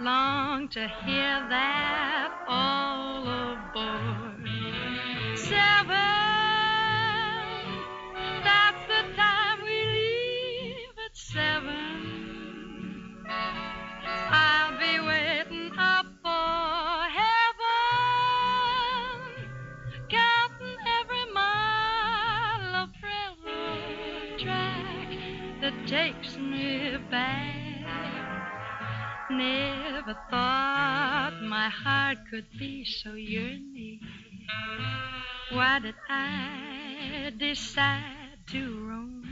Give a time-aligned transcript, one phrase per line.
[0.00, 4.46] Long to hear that all aboard.
[5.36, 5.88] Seven,
[8.44, 13.26] that's the time we leave at seven.
[14.30, 17.66] I'll be waiting up for heaven,
[20.08, 25.08] counting every mile of railroad track
[25.60, 28.27] that takes me back.
[29.30, 34.00] Never thought my heart could be so yearning.
[35.52, 39.24] Why did I decide to roam?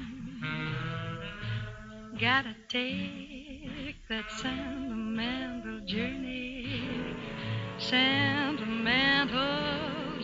[2.20, 7.16] Gotta take that sentimental journey,
[7.78, 9.38] sentimental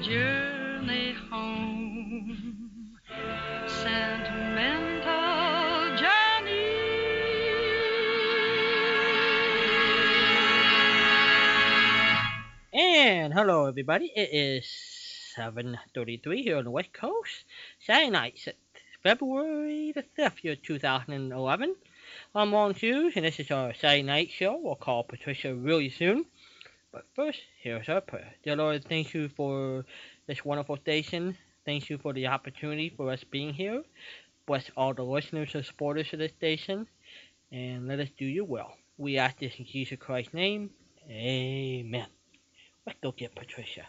[0.03, 2.99] journey home,
[3.67, 5.02] sentimental
[13.23, 14.11] And hello, everybody.
[14.17, 14.67] It is
[15.37, 17.45] 7:33 here on the West Coast.
[17.79, 18.49] Saturday night,
[19.01, 21.77] February the 5th, year 2011.
[22.35, 24.57] I'm Ron Hughes, and this is our Saturday night show.
[24.57, 26.27] We'll call Patricia really soon.
[26.91, 28.35] But first, here's our prayer.
[28.43, 29.87] Dear Lord, thank you for
[30.27, 31.39] this wonderful station.
[31.65, 33.85] Thank you for the opportunity for us being here.
[34.47, 36.89] Bless all the listeners and supporters of this station,
[37.53, 38.73] and let us do your will.
[38.99, 40.71] We ask this in Jesus Christ's name.
[41.09, 42.09] Amen.
[42.87, 43.87] Let's go get Patricia.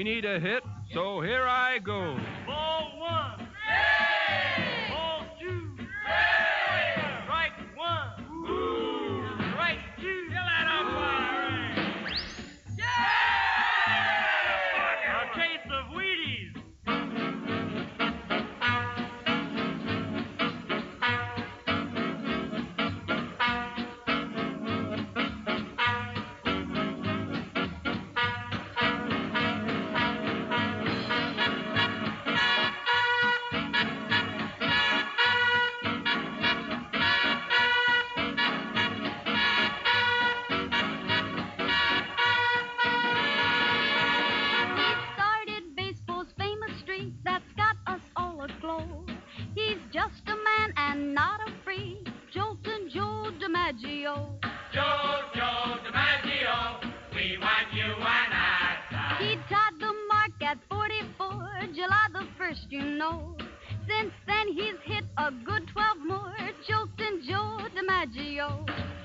[0.00, 0.62] We need a hit,
[0.94, 1.59] so here I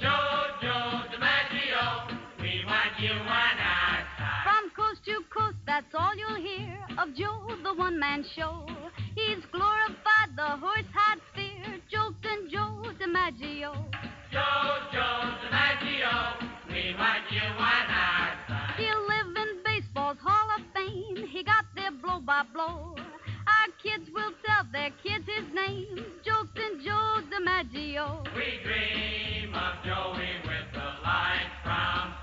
[0.02, 1.86] Joe DiMaggio,
[2.42, 4.04] we want you and I.
[4.44, 8.66] From coast to coast, that's all you'll hear of Joe, the one man show.
[9.16, 13.74] He's glorified the horse hide sphere, Joltin' Joe DiMaggio.
[14.32, 16.14] Joe, Joe DiMaggio,
[16.70, 18.74] we want you and I.
[18.78, 21.28] He'll live in baseball's Hall of Fame.
[21.28, 22.96] He got there blow by blow.
[23.86, 28.26] Kids will tell their kids his name, Joltin' Joe DiMaggio.
[28.36, 32.15] We dream of Joey with the line from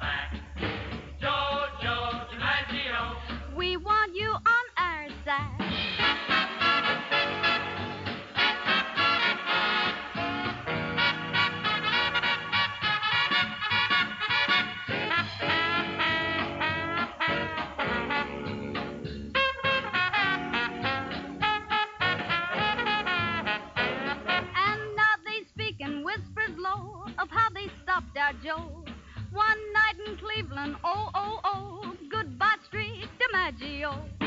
[33.92, 34.22] DiMaggio.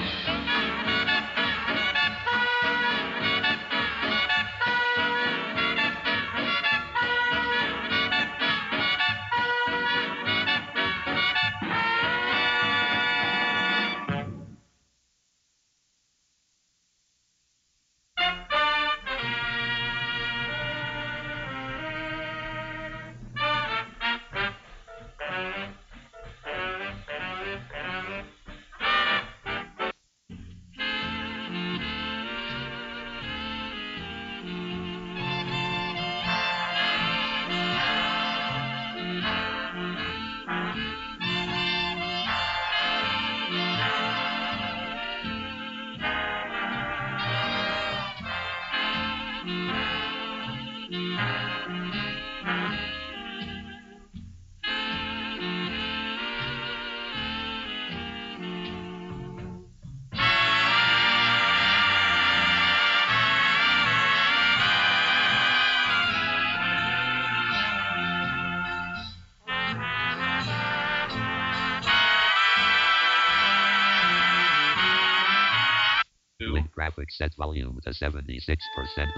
[77.17, 78.27] Set volume to 76%.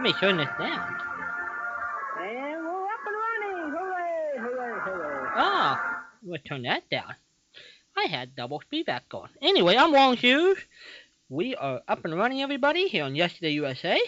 [0.00, 0.96] Let me turn this down.
[2.18, 3.70] And we're up and running!
[3.70, 4.38] Hooray!
[4.38, 4.80] Hooray!
[4.80, 5.30] Hooray!
[5.36, 7.14] Ah, we'll turn that down.
[7.94, 9.28] I had double feedback going.
[9.42, 10.56] Anyway, I'm Long Shoes.
[11.28, 14.00] We are up and running, everybody, here on Yesterday USA.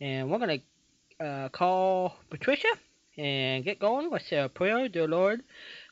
[0.00, 0.62] And we're going
[1.20, 2.72] to uh, call Patricia
[3.18, 4.08] and get going.
[4.08, 4.88] Let's say a prayer.
[4.88, 5.42] Dear Lord,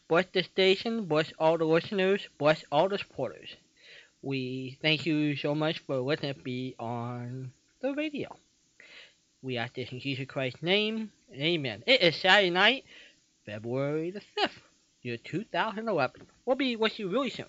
[0.09, 3.50] bless the station, bless all the listeners, bless all the supporters.
[4.23, 7.52] We thank you so much for letting it be on
[7.83, 8.35] the radio.
[9.42, 11.11] We ask this in Jesus Christ's name.
[11.34, 11.82] Amen.
[11.84, 12.84] It is Saturday night,
[13.44, 14.61] February the 5th,
[15.02, 16.28] year 2011.
[16.46, 17.46] We'll be with you really soon.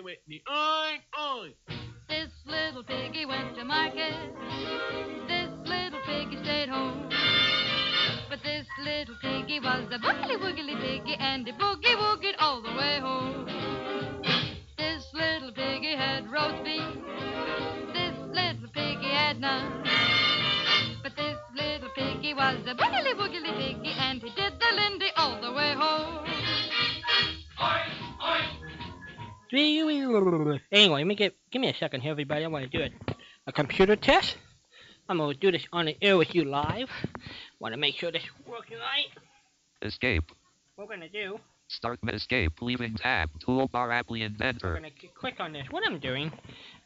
[0.00, 0.42] Wuggly biggly whitney.
[0.48, 1.54] Oink, oink.
[2.08, 4.14] This little piggy went to market.
[5.28, 7.08] This little piggy stayed home.
[8.28, 12.70] But this little piggy was a boogly woogly piggy and he boogie woogied all the
[12.70, 13.46] way home.
[14.78, 16.82] This little piggy had roast beef.
[17.92, 19.84] This little piggy had none.
[21.02, 25.40] But this little piggy was a boogly woogly piggy and he did the Lindy all
[25.40, 26.24] the way home.
[27.62, 27.99] Oi, oi.
[29.52, 32.44] Anyway, let me get give me a second here, everybody.
[32.44, 33.14] I want to do a,
[33.48, 34.36] a computer test.
[35.08, 36.88] I'm gonna do this on the air with you live.
[37.58, 39.06] Want to make sure this is working right.
[39.82, 40.24] Escape.
[40.76, 42.52] What we're gonna do, Start me- escape.
[42.62, 43.28] Leaving tab.
[43.44, 44.74] Toolbar we're inventor.
[44.74, 45.66] gonna click on this.
[45.70, 46.30] What I'm doing,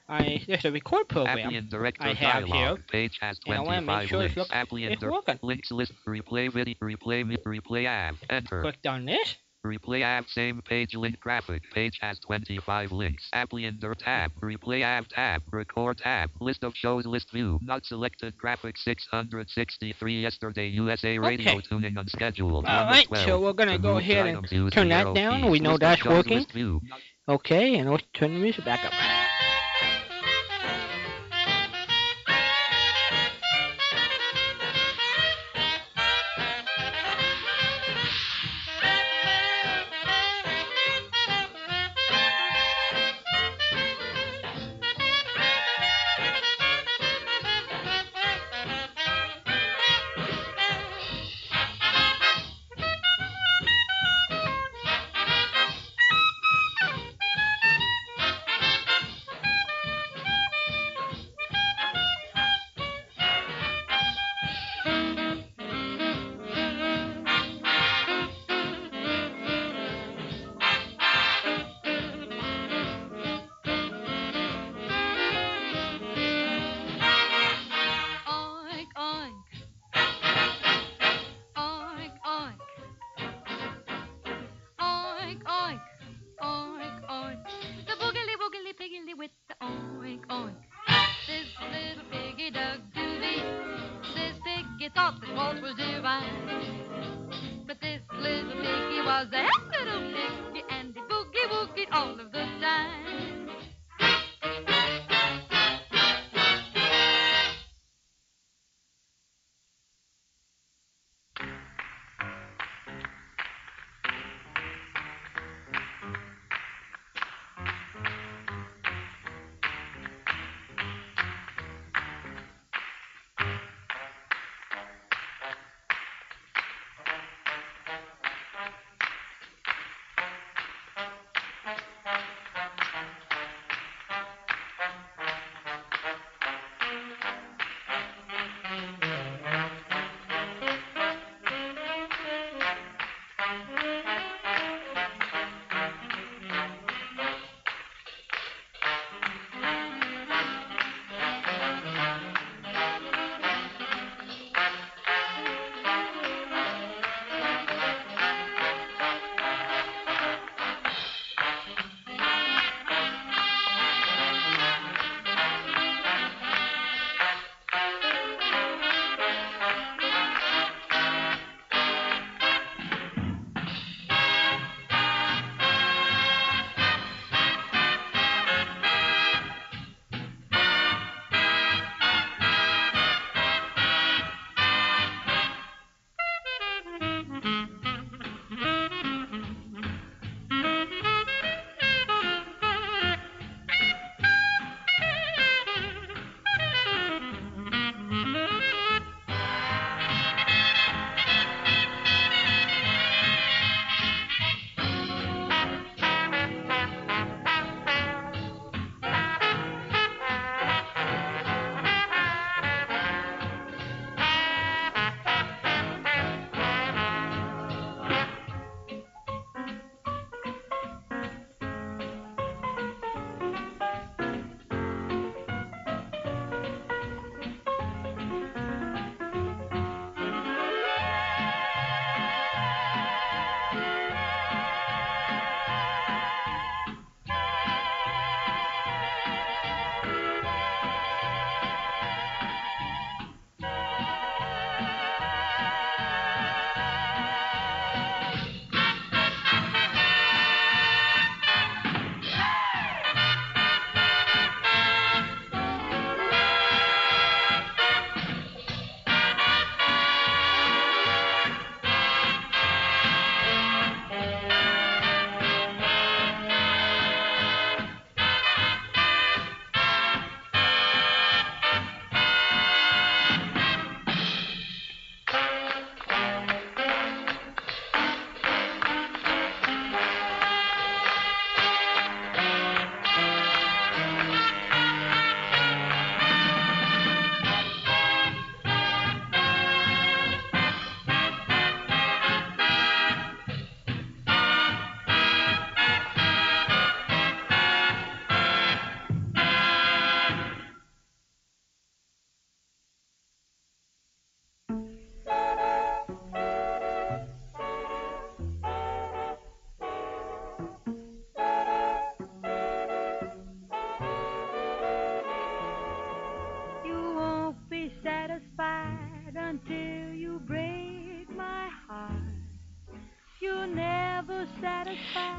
[0.09, 1.69] I there's a record program.
[1.71, 2.79] Director I have dialog.
[2.79, 4.37] here, Page has and I wanna make 25 sure links.
[4.37, 5.39] look- Apply in it's working.
[5.43, 5.93] links list.
[6.09, 6.75] Replay video.
[6.83, 8.15] Replay replay app.
[8.31, 8.63] Enter.
[8.63, 9.37] Clicked on this.
[9.65, 11.63] Replay app same page link graphic.
[11.73, 13.29] Page has 25 links.
[13.33, 14.31] Apply in dir tab.
[14.43, 15.43] Replay app tab.
[15.53, 16.31] Record tab.
[16.41, 17.59] List of shows list view.
[17.63, 21.61] Not selected graphic 663 yesterday USA radio Okay.
[21.63, 22.67] tuning unscheduled.
[22.67, 23.25] All 12.
[23.27, 25.51] so we're gonna To go ahead and turn that down.
[25.51, 26.45] We know that's working.
[27.27, 28.93] Okay, and let's turn the music back up.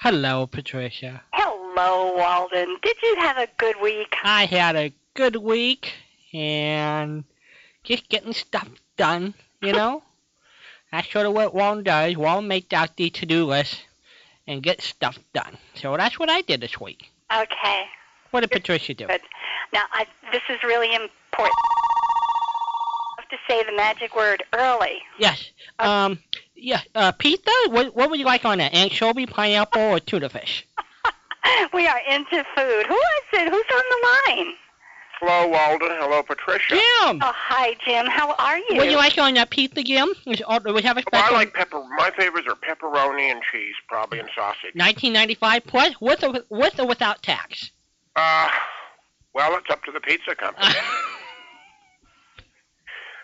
[0.00, 1.22] Hello, Patricia.
[1.32, 2.78] Hello, Walden.
[2.82, 4.16] Did you have a good week?
[4.24, 5.92] I had a good week
[6.32, 7.22] and
[7.84, 10.02] just getting stuff done, you know?
[10.92, 12.16] That's sort of what Walden does.
[12.16, 13.82] Walden makes out the to-do list
[14.46, 15.56] and gets stuff done.
[15.74, 17.10] So that's what I did this week.
[17.32, 17.84] Okay.
[18.30, 19.06] What did Patricia do?
[19.06, 19.20] Good.
[19.72, 21.54] Now, I, this is really important.
[23.18, 25.02] I have to say the magic word early.
[25.18, 25.50] Yes.
[25.78, 26.18] Um.
[26.56, 26.80] Yeah.
[26.94, 27.12] Uh.
[27.12, 27.50] Pizza.
[27.68, 28.74] What What would you like on that?
[28.74, 30.66] Anchovy, pineapple, or tuna fish?
[31.72, 32.86] we are into food.
[32.86, 33.48] Who is it?
[33.48, 34.54] Who's on the line?
[35.20, 35.90] Hello, Walden.
[36.00, 36.76] Hello, Patricia.
[36.76, 37.20] Jim.
[37.22, 38.06] Oh, hi, Jim.
[38.06, 38.76] How are you?
[38.76, 40.08] What do you like on that pizza, Jim?
[40.26, 41.84] Is, oh, do we have a Well, I like pepper.
[41.98, 44.74] My favorites are pepperoni and cheese, probably, and sausage.
[44.74, 47.70] 1995 plus, with or with or without tax.
[48.16, 48.48] Uh,
[49.34, 50.74] well, it's up to the pizza company.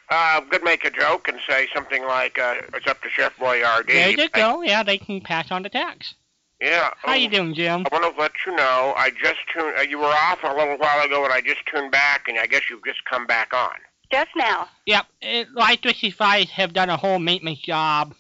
[0.09, 3.87] Uh, could make a joke and say something like, uh, "It's up to Chef Boyardee."
[3.89, 4.63] there you go.
[4.63, 6.15] Yeah, they can pass on the tax.
[6.61, 6.91] Yeah.
[6.97, 7.87] How you doing, Jim?
[7.91, 9.75] I want to let you know I just tuned.
[9.79, 12.47] Uh, you were off a little while ago, and I just tuned back, and I
[12.47, 13.75] guess you've just come back on.
[14.11, 14.69] Just now.
[14.87, 15.07] Yep.
[15.21, 18.15] It, Live 365 have done a whole maintenance job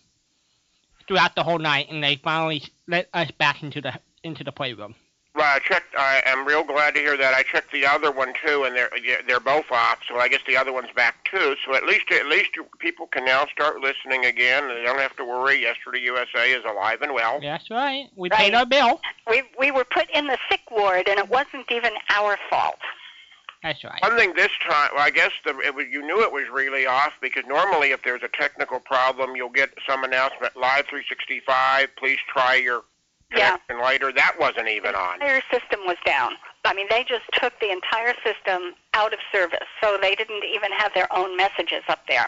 [1.08, 4.94] throughout the whole night, and they finally let us back into the into the playroom.
[5.36, 5.94] Well, I checked.
[5.98, 7.34] I am real glad to hear that.
[7.34, 8.90] I checked the other one too, and they're
[9.26, 9.98] they're both off.
[10.08, 11.54] So I guess the other one's back too.
[11.66, 14.68] So at least at least people can now start listening again.
[14.68, 15.60] They don't have to worry.
[15.60, 17.38] Yesterday USA is alive and well.
[17.40, 18.08] That's right.
[18.16, 18.38] We Right.
[18.40, 19.00] paid our bill.
[19.28, 22.78] We we were put in the sick ward, and it wasn't even our fault.
[23.62, 24.00] That's right.
[24.02, 26.86] One thing this time, well, I guess the, it was, you knew it was really
[26.86, 31.88] off because normally if there's a technical problem, you'll get some announcement live 365.
[31.96, 32.82] Please try your
[33.34, 33.56] Yeah.
[33.68, 34.12] connection later.
[34.12, 35.14] That wasn't even The on.
[35.14, 36.32] entire system was down.
[36.64, 40.70] I mean, they just took the entire system out of service, so they didn't even
[40.72, 42.26] have their own messages up there.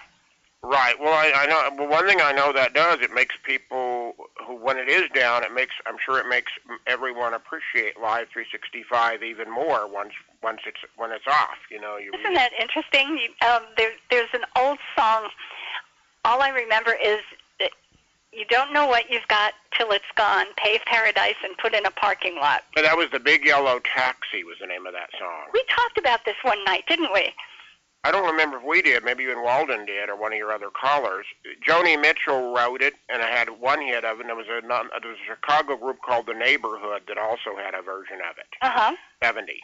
[0.63, 0.99] Right.
[0.99, 1.71] Well, I, I know.
[1.77, 5.45] Well, one thing I know that does it makes people who, when it is down,
[5.45, 5.73] it makes.
[5.87, 6.51] I'm sure it makes
[6.89, 11.59] everyone appreciate Live 365 even more once once it's when it's off.
[11.71, 12.11] You know, you.
[12.13, 13.19] Isn't that interesting?
[13.19, 15.29] You, um, there, there's an old song.
[16.25, 17.21] All I remember is
[18.39, 20.47] you don't know what you've got till it's gone.
[20.57, 22.63] Pave paradise and put in a parking lot.
[22.75, 25.47] But that was the Big Yellow Taxi was the name of that song.
[25.53, 27.33] We talked about this one night, didn't we?
[28.05, 29.05] I don't remember if we did.
[29.05, 31.27] Maybe you and Walden did, or one of your other callers.
[31.69, 34.21] Joni Mitchell wrote it, and I had one hit of it.
[34.21, 37.57] And there was a non- there was a Chicago group called The Neighborhood that also
[37.57, 38.47] had a version of it.
[38.63, 38.97] Uh huh.
[39.23, 39.59] 70.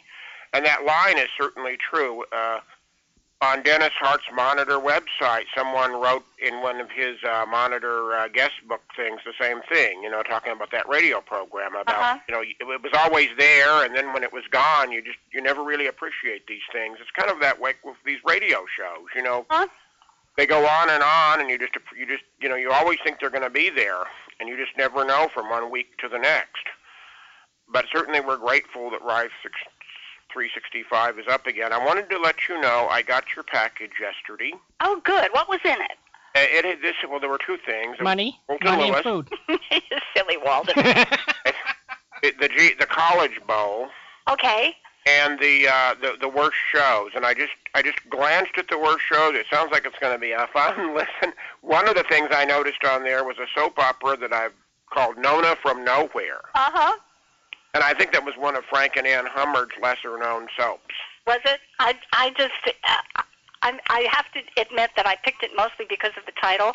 [0.53, 2.23] And that line is certainly true.
[2.31, 2.59] Uh,
[3.41, 8.53] on Dennis Hart's Monitor website, someone wrote in one of his uh, Monitor uh, guest
[8.67, 12.17] book things the same thing, you know, talking about that radio program about, Uh-huh.
[12.29, 15.17] you know, it, it was always there, and then when it was gone, you just,
[15.33, 16.97] you never really appreciate these things.
[17.01, 19.45] It's kind of that way with these radio shows, you know.
[19.49, 19.67] Huh?
[20.37, 23.19] They go on and on, and you just, you just, you know, you always think
[23.19, 24.03] they're going to be there,
[24.39, 26.63] and you just never know from one week to the next.
[27.67, 29.53] But certainly we're grateful that Live 6
[30.45, 31.71] 365 is up again.
[31.71, 34.51] I wanted to let you know I got your package yesterday.
[34.81, 35.29] Oh, good.
[35.31, 35.91] What was in it?
[36.35, 36.95] Uh, It had this.
[37.09, 37.95] Well, there were two things.
[38.01, 39.03] Money, Walter money and Lewis.
[39.03, 39.29] food.
[40.15, 40.75] Silly Walden.
[42.23, 43.87] It, the G, the College Bowl
[44.29, 44.73] okay.
[45.05, 47.11] and the uh, the the worst shows.
[47.13, 49.35] And I just I just glanced at the worst shows.
[49.35, 51.33] It sounds like it's going to be a fun listen.
[51.61, 54.53] One of the things I noticed on there was a soap opera that I've
[54.91, 56.97] called Nona from Nowhere, Uh huh.
[57.75, 60.95] And I think that was one of Frank and Anne Hummert's lesser known soaps.
[61.27, 61.59] Was it?
[61.79, 63.21] I I just uh,
[63.61, 66.71] I I have to admit that I picked it mostly because of the title,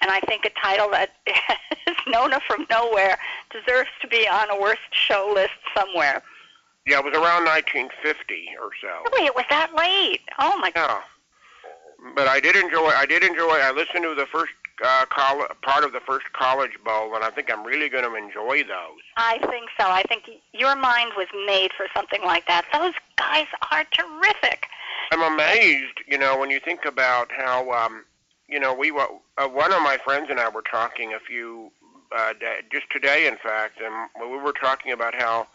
[0.00, 1.10] and I think a title that
[1.86, 3.18] is Nona from nowhere
[3.52, 6.22] deserves to be on a worst show list somewhere.
[6.86, 8.88] Yeah, it was around 1950 or so.
[9.12, 10.22] Really, it was that late.
[10.38, 11.02] Oh my God.
[12.02, 12.12] Yeah.
[12.14, 12.88] But I did enjoy.
[12.88, 13.58] I did enjoy.
[13.60, 14.52] I listened to the first
[14.84, 18.14] uh, coll- part of the first College Bowl, and I think I'm really going to
[18.14, 19.00] enjoy those.
[19.16, 19.86] I think so.
[19.88, 22.64] I think your mind was made for something like that.
[22.72, 24.66] Those guys are terrific.
[25.10, 28.04] I'm amazed, you know, when you think about how, um,
[28.48, 31.70] you know, we wa- uh, one of my friends and I were talking a few
[32.16, 35.46] uh, da just today, in fact, and we were talking about how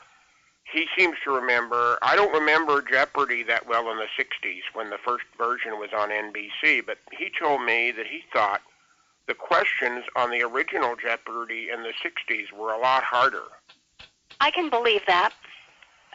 [0.71, 1.97] he seems to remember.
[2.01, 6.09] I don't remember Jeopardy that well in the '60s when the first version was on
[6.09, 8.61] NBC, but he told me that he thought
[9.27, 13.43] the questions on the original Jeopardy in the '60s were a lot harder.
[14.41, 15.33] I can believe that.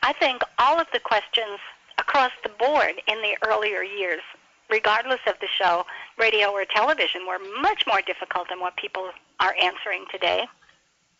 [0.02, 1.58] I think all of the questions
[1.98, 4.22] across the board in the earlier years,
[4.70, 5.84] regardless of the show,
[6.18, 10.46] radio or television, were much more difficult than what people are answering today.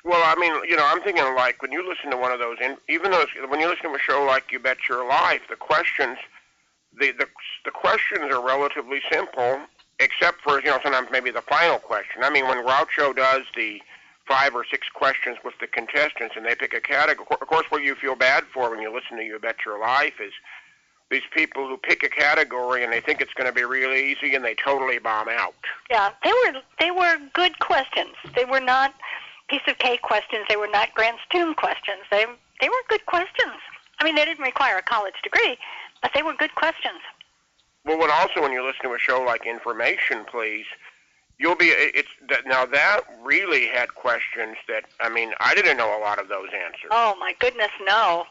[0.05, 2.57] Well, I mean, you know, I'm thinking like when you listen to one of those,
[2.62, 5.57] in, even those, when you listen to a show like You Bet Your Life, the
[5.57, 6.18] questions,
[6.98, 7.27] the the
[7.64, 9.61] the questions are relatively simple,
[10.01, 12.23] except for you know sometimes maybe the final question.
[12.23, 13.81] I mean, when Groucho does the
[14.27, 17.83] five or six questions with the contestants and they pick a category, of course, what
[17.83, 20.33] you feel bad for when you listen to You Bet Your Life is
[21.11, 24.35] these people who pick a category and they think it's going to be real easy
[24.35, 25.55] and they totally bomb out.
[25.91, 28.15] Yeah, they were they were good questions.
[28.35, 28.95] They were not
[29.49, 30.45] piece of cake questions.
[30.49, 32.03] They were not Grant's Tomb questions.
[32.11, 32.27] They
[32.61, 33.57] they were good questions.
[34.01, 35.57] I mean, they didn't require a college degree,
[36.03, 37.01] but they were good questions.
[37.88, 40.66] Well, when also when you listen to a show like Information, please,
[41.38, 45.98] you'll be it's that now that really had questions that I mean I didn't know
[45.98, 46.90] a lot of those answers.
[46.90, 48.27] Oh my goodness, no.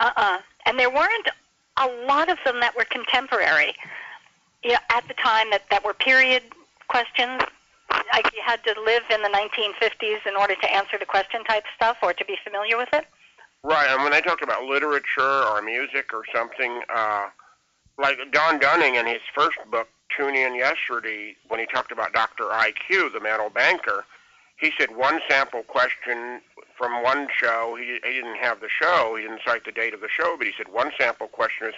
[0.00, 0.38] Uh-uh.
[0.66, 1.28] And there weren't
[1.76, 3.74] a lot of them that were contemporary.
[4.64, 6.42] Yeah, at the time that that were period
[6.88, 7.40] questions.
[8.12, 11.64] Like you had to live in the 1950s in order to answer the question type
[11.76, 13.06] stuff or to be familiar with it.
[13.62, 17.28] Right, and when they talked about literature or music or something, uh,
[18.02, 22.44] like John Dunning in his first book, Tune In Yesterday, when he talked about Dr.
[22.44, 24.04] IQ, the mental banker,
[24.58, 26.40] he said one sample question
[26.76, 30.00] from one show, he, he didn't have the show, he didn't cite the date of
[30.00, 31.74] the show, but he said one sample question is,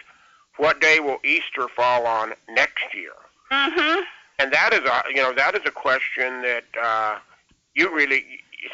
[0.56, 3.12] what day will Easter fall on next year?
[3.52, 4.00] Mm-hmm.
[4.38, 7.18] And that is a, you know, that is a question that uh,
[7.74, 8.24] you really,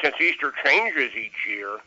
[0.03, 1.77] since Easter changes each year,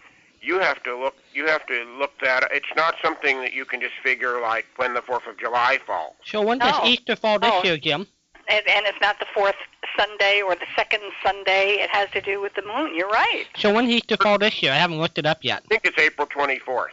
[0.44, 2.46] you have to look, you have to look that.
[2.52, 6.14] It's not something that you can just figure like when the Fourth of July falls.
[6.24, 6.74] So when does.
[6.86, 7.62] Easter fall this Oh.
[7.64, 8.06] year, Jim?
[8.48, 9.54] And, and it's not the fourth
[9.98, 11.78] Sunday or the second Sunday.
[11.80, 12.94] It has to do with the moon.
[12.94, 13.46] You're right.
[13.56, 14.70] So when does Easter fall this year?
[14.70, 15.62] I haven't looked it up yet.
[15.64, 16.88] I think it's April 24th.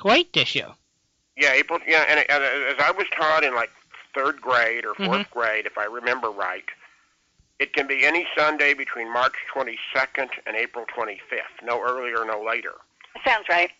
[0.00, 0.66] Great this year.
[1.36, 1.78] Yeah, April.
[1.86, 3.70] Yeah, and, and as I was taught in like
[4.12, 5.30] third grade or 4th Mhm.
[5.30, 6.64] grade, if I remember right,
[7.58, 12.74] it can be any Sunday between March 22nd and April 25th, no earlier, no later.
[13.24, 13.70] Sounds right.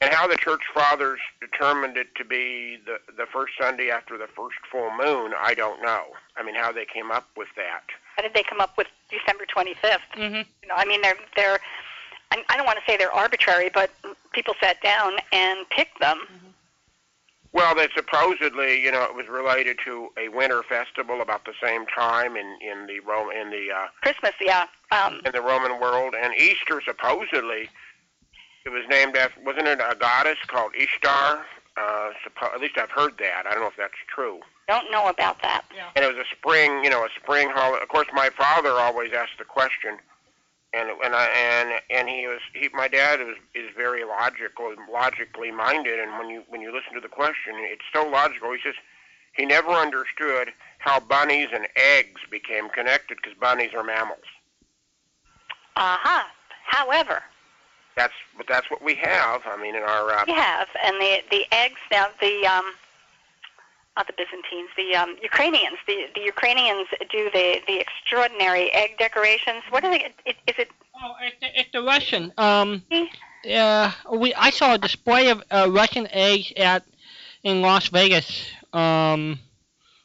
[0.00, 4.26] And how the church fathers determined it to be the the first Sunday after the
[4.26, 6.04] first full moon, I don't know.
[6.36, 7.82] I mean, how they came up with that.
[8.14, 10.00] How did they come up with December 25th?
[10.14, 10.34] Mm-hmm.
[10.34, 11.58] You know, I mean, they're they're.
[12.30, 13.90] I I don't want to say they're arbitrary, but
[14.32, 16.20] people sat down and picked them.
[17.56, 21.86] Well, that supposedly, you know, it was related to a winter festival about the same
[21.86, 24.66] time in in the Rome in the uh, Christmas, yeah.
[24.92, 27.70] Um, in the Roman world, and Easter supposedly
[28.66, 31.46] it was named after wasn't it a goddess called Ishtar?
[31.78, 33.44] Uh, suppo- at least I've heard that.
[33.48, 34.40] I don't know if that's true.
[34.68, 35.64] don't know about that.
[35.94, 37.82] And it was a spring, you know, a spring holiday.
[37.82, 39.96] Of course, my father always asked the question,
[40.72, 45.50] and and I and and he was he my dad is is very logical, logically
[45.50, 48.52] minded, and when you when you listen to the question, it's so logical.
[48.52, 48.74] He says
[49.34, 54.24] he never understood how bunnies and eggs became connected because bunnies are mammals.
[55.76, 56.24] Uh-huh.
[56.64, 57.22] However,
[57.96, 59.42] That's but that's what we have.
[59.46, 62.72] I mean, in our uh, we have, and the the eggs now the um,
[63.96, 65.78] not the Byzantines, the um, Ukrainians.
[65.86, 69.62] The the Ukrainians do the the extraordinary egg decorations.
[69.70, 70.12] What are they?
[70.26, 70.70] Is it?
[71.02, 72.32] Oh, it's the, it's the Russian.
[72.38, 72.82] Um,
[73.50, 76.84] uh, we I saw a display of uh, Russian eggs at
[77.42, 78.48] in Las Vegas.
[78.72, 79.38] Um,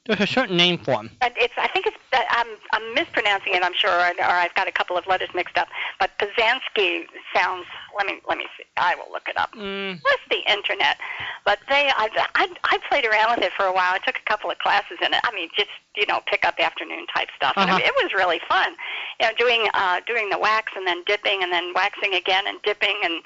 [0.05, 1.11] there's a certain name for them.
[1.19, 1.53] But it's.
[1.57, 1.97] I think it's.
[2.11, 2.47] I'm.
[2.73, 3.63] I'm mispronouncing it.
[3.63, 5.67] I'm sure, or, or I've got a couple of letters mixed up.
[5.99, 7.65] But Pazanski sounds.
[7.95, 8.19] Let me.
[8.27, 8.63] Let me see.
[8.77, 9.53] I will look it up.
[9.53, 10.97] Mm, What's the internet?
[11.45, 11.91] But they.
[11.95, 12.47] I, I.
[12.63, 13.93] I played around with it for a while.
[13.93, 15.19] I took a couple of classes in it.
[15.23, 17.53] I mean, just you know, pick up afternoon type stuff.
[17.55, 17.77] Uh-huh.
[17.77, 18.73] it, it was really fun.
[19.19, 22.59] You know, doing uh, doing the wax and then dipping and then waxing again and
[22.63, 23.21] dipping and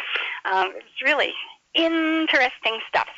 [0.52, 1.34] um, it's really
[1.74, 3.08] interesting stuff.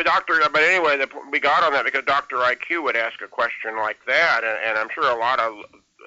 [0.00, 3.28] But Doctor, but anyway, the, we got on that because Doctor IQ would ask a
[3.28, 5.52] question like that, and, and I'm sure a lot of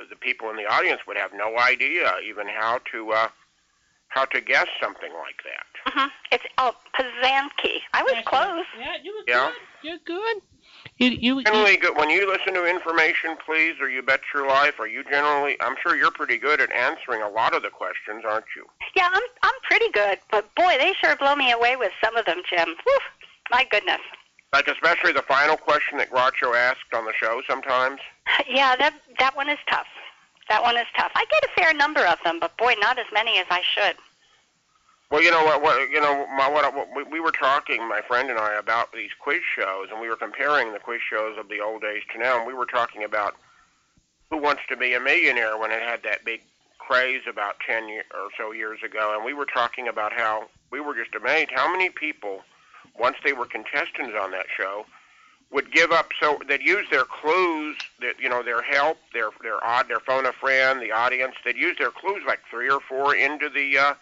[0.10, 3.28] the people in the audience would have no idea even how to uh,
[4.08, 5.94] how to guess something like that.
[5.94, 6.08] Mm-hmm.
[6.32, 7.82] It's oh Pazanki.
[7.94, 8.66] I was That's close.
[8.80, 9.52] Yeah, you were Yeah.
[9.52, 9.88] good.
[9.88, 10.42] You're good.
[10.98, 14.48] You, you, you, Generally, good when you listen to information, please, or you bet your
[14.48, 14.80] life.
[14.80, 15.56] Are you generally?
[15.62, 18.66] I'm sure you're pretty good at answering a lot of the questions, aren't you?
[18.96, 22.26] Yeah, I'm I'm pretty good, but boy, they sure blow me away with some of
[22.26, 22.70] them, Jim.
[22.84, 23.00] Whew,
[23.52, 24.02] my goodness.
[24.12, 28.00] Uh, like especially the final question that Groucho asked on the show sometimes.
[28.50, 29.88] Yeah, that that one is tough.
[30.50, 31.12] That one is tough.
[31.16, 33.96] I get a fair number of them, but boy, not as many as I should.
[35.14, 35.62] Well, you know what?
[35.62, 38.92] what you know, my, what, what we, we were talking, my friend and I, about
[38.94, 42.20] these quiz shows, and we were comparing the quiz shows of the old days to
[42.20, 43.36] now, and we were talking about
[44.32, 46.42] Who Wants to Be a Millionaire when it had that big
[46.80, 50.80] craze about ten year, or so years ago, and we were talking about how we
[50.80, 52.42] were just amazed how many people,
[52.98, 54.86] once they were contestants on that show,
[55.52, 59.64] would give up so they'd use their clues that you know their help their their
[59.64, 63.14] odd their phone a friend the audience they'd use their clues like three or four
[63.14, 63.94] into the uh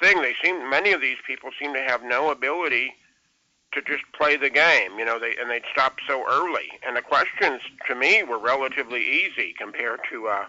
[0.00, 0.22] thing.
[0.22, 2.94] They seem many of these people seem to have no ability
[3.72, 5.18] to just play the game, you know.
[5.18, 10.00] They and they'd stop so early, and the questions to me were relatively easy compared
[10.10, 10.28] to.
[10.28, 10.46] uh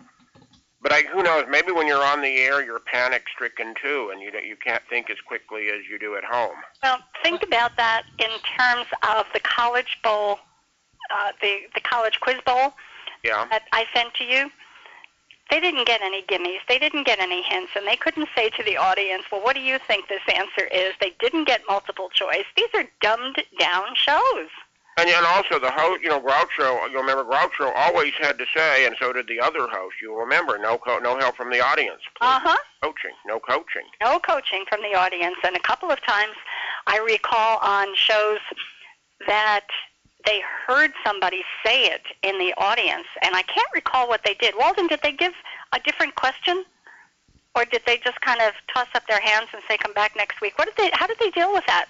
[0.82, 1.46] But I, who knows?
[1.50, 5.10] Maybe when you're on the air, you're panic stricken too, and you you can't think
[5.10, 6.56] as quickly as you do at home.
[6.82, 10.40] Well, think about that in terms of the College Bowl,
[11.14, 12.74] uh, the the College Quiz Bowl
[13.24, 13.46] Yeah.
[13.50, 14.50] that I sent to you.
[15.52, 16.60] They didn't get any gimmies.
[16.70, 19.62] They didn't get any hints, and they couldn't say to the audience, "Well, what do
[19.62, 22.46] you think this answer is?" They didn't get multiple choice.
[22.56, 24.50] These are dumbed down shows.
[25.00, 26.92] And, and also the host, you know, Groucho.
[26.92, 29.96] You'll remember Groucho always had to say, and so did the other host.
[30.02, 32.02] You'll remember, no co- no help from the audience.
[32.20, 32.58] Uh huh.
[32.84, 33.84] Coaching, no coaching.
[34.02, 35.36] no coaching from the audience.
[35.46, 36.34] And a couple of times
[36.88, 38.40] I recall on shows
[39.26, 39.68] that
[40.26, 44.54] they heard somebody say it in the audience, and I can't recall what they did.
[44.60, 45.34] Walden, did they give
[45.72, 46.66] a different question?
[47.56, 50.42] Or did they just kind of toss up their hands and say, come back next
[50.42, 50.58] week?
[50.58, 51.86] What did they, how did they deal with that?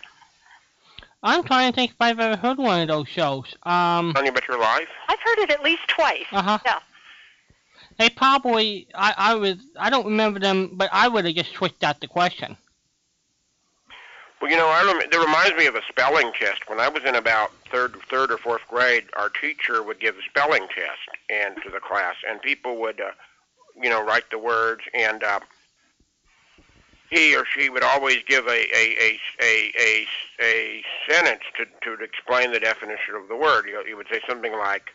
[1.22, 3.46] I'm trying to think if I've ever heard one of those shows.
[3.64, 4.88] Um, On you bet your life.
[5.08, 6.26] I've heard it at least twice.
[6.32, 6.60] uh huh.
[6.66, 6.80] Yeah.
[7.98, 11.84] They probably, I, I was, I don't remember them, but I would have just switched
[11.84, 12.56] out the question.
[14.42, 16.70] Well, you know, I rem- that reminds me of a spelling test.
[16.70, 20.22] When I was in about third, third or fourth grade, our teacher would give a
[20.30, 23.12] spelling test and to the class, and people would, uh,
[23.76, 25.42] you know, write the words, and uh,
[27.10, 30.08] he or she would always give a a a a a,
[30.42, 33.66] a sentence to to explain the definition of the word.
[33.68, 34.92] You, know, you would say something like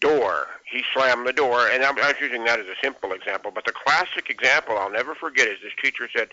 [0.00, 0.46] door.
[0.70, 3.50] He slammed the door, and I'm, I was using that as a simple example.
[3.54, 6.28] But the classic example I'll never forget is this teacher said.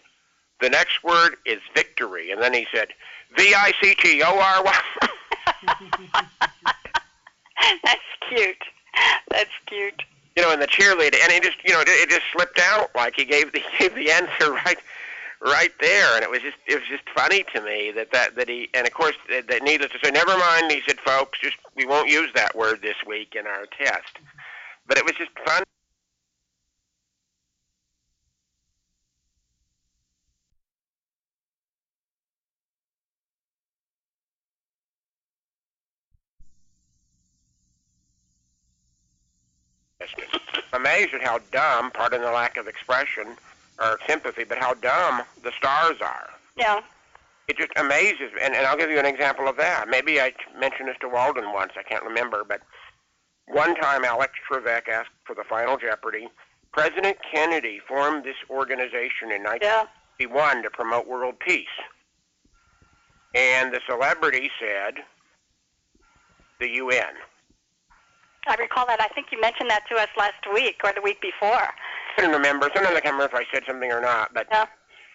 [0.62, 2.31] The next word is victory.
[2.31, 2.88] And then he said,
[3.38, 4.81] V I C T O R Y.
[7.84, 8.63] That's cute.
[9.29, 10.01] That's cute.
[10.36, 12.89] You know, and the cheerleader, and he just, you know, it, it just slipped out
[12.95, 14.78] like he gave the he gave the answer right,
[15.41, 18.50] right there, and it was just it was just funny to me that that that
[18.50, 20.71] he, and of course, that, that needless to say, never mind.
[20.71, 24.17] He said, folks, just we won't use that word this week in our test.
[24.88, 25.32] But it was just
[40.11, 40.61] fun.
[40.73, 43.35] amazed at how dumb, pardon the lack of expression
[43.79, 46.29] or sympathy, but how dumb the stars are.
[46.57, 46.81] Yeah.
[47.47, 48.39] It just amazes me.
[48.41, 49.87] And, and I'll give you an example of that.
[49.89, 51.73] Maybe I mentioned this to Walden once.
[51.77, 52.43] I can't remember.
[52.47, 52.61] But
[53.47, 56.27] one time Alex Trebek asked for the final Jeopardy.
[56.71, 60.61] President Kennedy formed this organization in 1961 Yeah.
[60.63, 61.67] to promote world peace.
[63.35, 64.95] And the celebrity said,
[66.59, 67.13] the UN.
[68.47, 69.01] I recall that.
[69.01, 71.51] I think you mentioned that to us last week or the week before.
[71.53, 71.71] I
[72.15, 72.69] couldn't remember.
[72.73, 74.34] Sometimes I can't remember if I said something or not.
[74.34, 74.65] But Yeah.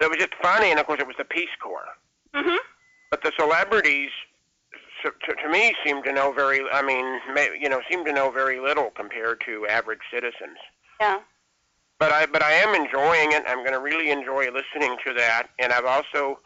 [0.01, 0.71] it was just funny.
[0.71, 1.97] And of course, it was the Peace Corps.
[2.35, 2.57] Mm-hmm.
[3.11, 4.11] But the celebrities,
[5.03, 6.61] so, to, to me, seem to know very.
[6.73, 10.59] I mean, may, you know, seem to know very little compared to average citizens.
[11.01, 11.21] Yeah.
[11.99, 13.43] But I, but I am enjoying it.
[13.47, 15.49] I'm going to really enjoy listening to that.
[15.59, 16.39] And I've also,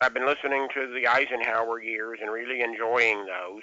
[0.00, 3.62] I've been listening to the Eisenhower years and really enjoying those.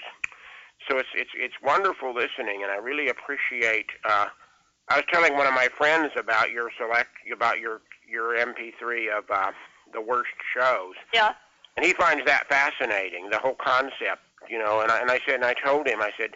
[0.89, 3.88] So it's it's it's wonderful listening, and I really appreciate.
[4.04, 4.28] Uh,
[4.89, 9.24] I was telling one of my friends about your select about your your MP3 of
[9.30, 9.52] uh,
[9.94, 10.96] the worst shows.
[11.13, 11.34] Yeah.
[11.78, 14.82] and he finds that fascinating, the whole concept, you know.
[14.82, 16.32] And I, and I said, and I told him, I said,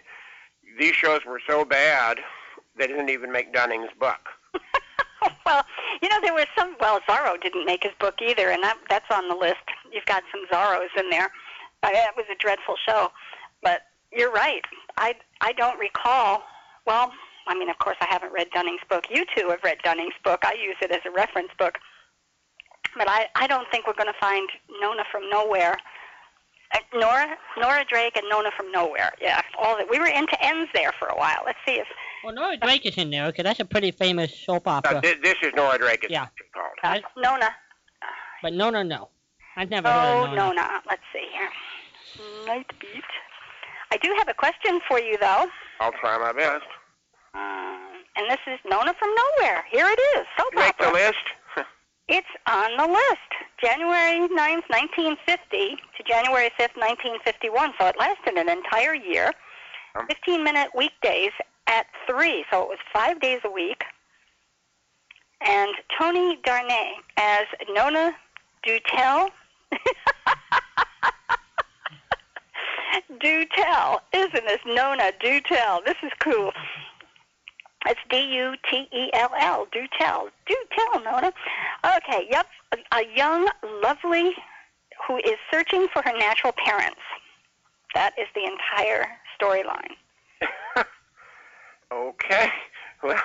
[0.80, 2.20] these shows were so bad
[2.78, 4.30] they didn't even make Dunning's book.
[5.46, 5.64] well,
[6.02, 6.76] you know, there was some.
[6.80, 9.64] Well, Zorro didn't make his book either, and that that's on the list.
[9.92, 11.32] You've got some Zorros in there.
[11.84, 13.12] Uh, it was a dreadful show,
[13.62, 13.82] but
[14.16, 14.62] you're right.
[14.98, 16.44] I I don't recall.
[16.88, 17.12] Well,
[17.48, 19.06] I mean, of course, I haven't read Dunning's book.
[19.10, 20.42] You two have read Dunning's book.
[20.44, 21.78] I use it as a reference book.
[22.98, 24.48] but I, I don't think we're going to find
[24.82, 25.76] Nona from nowhere.
[26.74, 29.12] Uh, Nora, Nora Drake, and Nona from nowhere.
[29.22, 29.88] Yeah, all that.
[29.90, 31.42] We were into ends there for a while.
[31.46, 31.88] Let's see if
[32.24, 35.02] Well, Nora Drake is in there because that's a pretty famous soap Uh, opera.
[35.02, 36.04] thi- this is Nora Drake.
[36.04, 36.28] It's Yeah.
[36.54, 36.80] called.
[36.84, 37.54] I- Nona.
[38.42, 39.10] but no, no, no.
[39.58, 40.54] I've never heard Oh, of Nona.
[40.62, 40.82] Nona.
[40.88, 41.50] Let's see here.
[42.48, 43.04] Night beat.
[43.92, 45.48] I do have a question for you, though.
[45.80, 46.66] I'll try my best.
[47.34, 49.64] Um, and this is Nona from nowhere.
[49.72, 50.26] Here it is.
[50.38, 51.16] Soap You make the list.
[52.08, 53.32] It's on the list.
[53.60, 57.74] January 9th, 1950 to January 5th, 1951.
[57.80, 59.34] So it lasted an entire year.
[59.96, 60.06] Um.
[60.08, 61.32] 15 minute weekdays
[61.66, 62.46] at 3.
[62.52, 63.84] So it was five days a week.
[65.42, 68.16] And Toni Darnay as Nona
[68.68, 69.30] Dutell.
[73.20, 74.00] Dutell.
[74.14, 75.84] Isn't this Nona Dutell?
[75.86, 76.52] This is cool.
[77.88, 79.68] It's D-U-T-E-L-L.
[79.68, 80.30] Dutell.
[80.50, 81.32] Dutell, Nona.
[81.98, 82.48] Okay, yep.
[82.92, 83.48] A, young,
[83.84, 84.34] lovely,
[85.08, 87.02] who is searching for her natural parents.
[87.94, 89.08] That is the entire
[89.40, 89.96] storyline.
[91.94, 92.50] okay.
[93.04, 93.22] Well,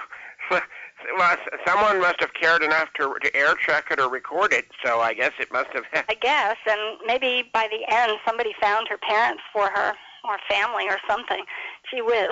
[1.20, 5.01] s- someone must have cared enough to, to air check it or record it, so
[5.01, 5.84] I guess it must have.
[6.09, 9.94] I guess, and maybe by the end somebody found her parents for her,
[10.24, 11.44] or family or something.
[11.90, 12.28] Gee whiz.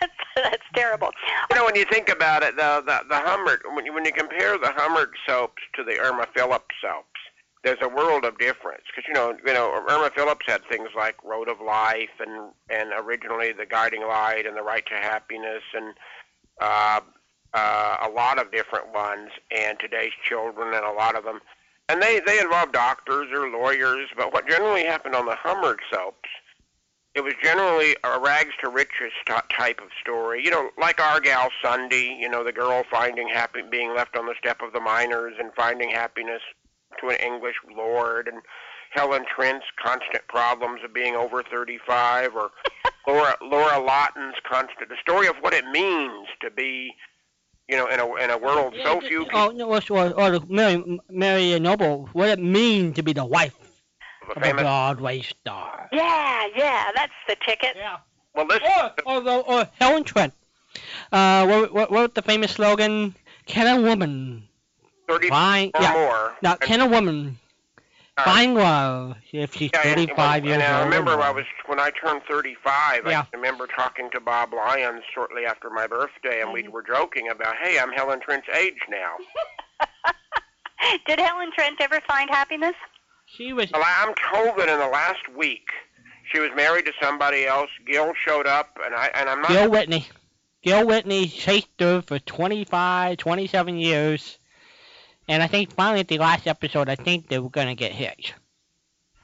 [0.36, 1.10] that's, terrible.
[1.50, 4.12] You know, when you think about it, the the, the Hummert, when you, when you
[4.12, 7.20] compare the Hummert soaps to the Irna Phillips soaps,
[7.62, 8.82] there's a world of difference.
[8.94, 12.90] Because you know, you know, Irna Phillips had things like Road of Life, and and
[12.96, 15.94] originally The Guiding Light, and The Right to Happiness, and
[16.60, 17.00] uh,
[17.54, 21.40] uh, a lot of different ones, and Today's Children, and a lot of them.
[21.88, 26.28] And they they involve doctors or lawyers, but what generally happened on the Hummert soaps
[27.14, 30.44] it was generally a rags to riches t- type of story.
[30.44, 34.26] You know, like Our Gal Sunday, you know, the girl finding happy being left on
[34.26, 36.42] the step of the miners and finding happiness
[37.00, 38.42] to an English lord and
[38.90, 42.50] Helen Trent's constant problems of being over 35 or
[43.06, 46.94] Lora Lora Lawton's constant the story of what it means to be
[47.68, 50.40] you know in a in a world so Yeah, few Oh, no, or, or, or
[50.48, 53.54] Mary, Mary Noble, what it mean to be the wife
[54.20, 55.88] people of a famous Broadway star.
[55.92, 57.76] Yeah, yeah, that's the ticket.
[57.76, 57.98] Yeah.
[58.34, 58.60] well this
[59.06, 60.32] Or, or, or, or Helen Trent.
[61.12, 63.14] Uh, what, what, what was the famous slogan?
[63.46, 64.48] Can a woman
[65.08, 65.70] 30 find?
[65.74, 65.92] or Yeah.
[65.92, 67.38] more Now, and- can a woman
[68.16, 70.80] uh, find love if she's Yeah, and- 35 and, years and old?
[70.80, 73.06] I remember or I was when I turned 35.
[73.06, 73.20] Yeah.
[73.32, 76.66] I remember talking to Bob Lyons shortly after my birthday, and Mm-hmm.
[76.66, 79.16] we were joking about, "Hey, I'm Helen Trent's age now."
[81.06, 82.74] Did Helen Trent ever find happiness?
[83.26, 83.70] She was.
[83.72, 85.66] Well, I'm told that in the last week
[86.30, 87.70] she was married to somebody else.
[87.86, 89.48] Gil showed up, and I and I'm not.
[89.50, 90.06] Gil Whitney.
[90.62, 94.38] Gil Whitney chased her for 25, 27 years.
[95.28, 97.92] And I think finally at the last episode, I think they were going to get
[97.92, 98.34] hitched.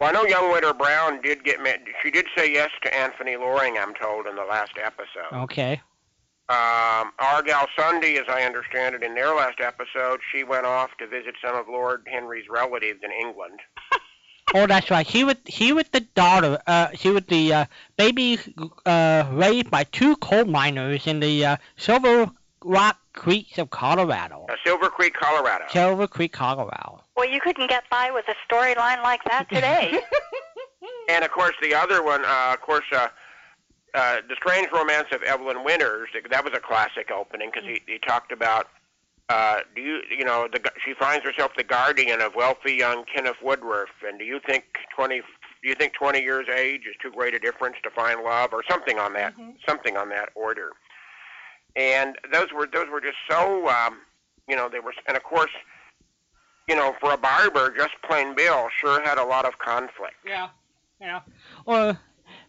[0.00, 1.60] Well, I know young Widder Brown did get.
[1.62, 1.72] ma-
[2.02, 3.76] She did say yes to Anthony Loring.
[3.76, 5.32] I'm told in the last episode.
[5.44, 5.80] Okay.
[6.48, 10.90] Um, Our Gal Sunday, as I understand it, in their last episode, she went off
[10.98, 13.60] to visit some of Lord Henry's relatives in England.
[14.52, 15.06] Oh, that's right.
[15.06, 16.58] She was she was the daughter.
[16.66, 17.64] Uh, she was the uh,
[17.96, 18.36] baby
[18.84, 22.28] uh, raised by two coal miners in the uh, Silver
[22.64, 24.46] Rock Creeks of Colorado.
[24.48, 25.64] Uh, Silver Creek, Colorado.
[25.70, 27.02] Silver Creek, Colorado.
[27.16, 29.98] Well, you couldn't get by with a storyline like that today.
[31.10, 33.08] And of course, the other one, uh, of course, uh,
[33.94, 36.08] uh, the Strange Romance of Evelyn Winters.
[36.30, 38.68] That was a classic opening because he, he talked about.
[39.28, 43.04] Uh, do you, you know, the, gu- she finds herself the guardian of wealthy young
[43.12, 45.20] Kenneth Woodruff, and do you think twenty?
[45.62, 48.62] Do you think twenty years age is too great a difference to find love, or
[48.70, 49.34] something on that,
[49.68, 50.70] something on that order?
[51.76, 53.98] And those were those were just so, um,
[54.48, 55.50] you know, they were, and of course,
[56.68, 60.14] you know, for a barber, just plain Bill sure had a lot of conflict.
[60.24, 60.48] Yeah.
[61.00, 61.20] Yeah.
[61.64, 61.98] Or,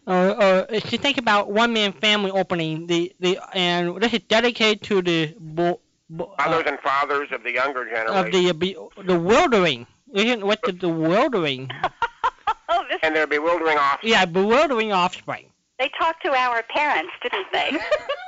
[0.06, 4.20] or, or if you think about One Man Family opening, the, the and this is
[4.28, 8.14] dedicated to the bo, bo, uh, Mothers and fathers of the younger generation.
[8.14, 9.86] of the be- the wildering.
[10.12, 11.70] Isn't what the bewildering?
[12.68, 14.12] oh, and their bewildering offspring.
[14.12, 15.46] Yeah, bewildering offspring.
[15.78, 17.78] they talked to our parents, didn't they?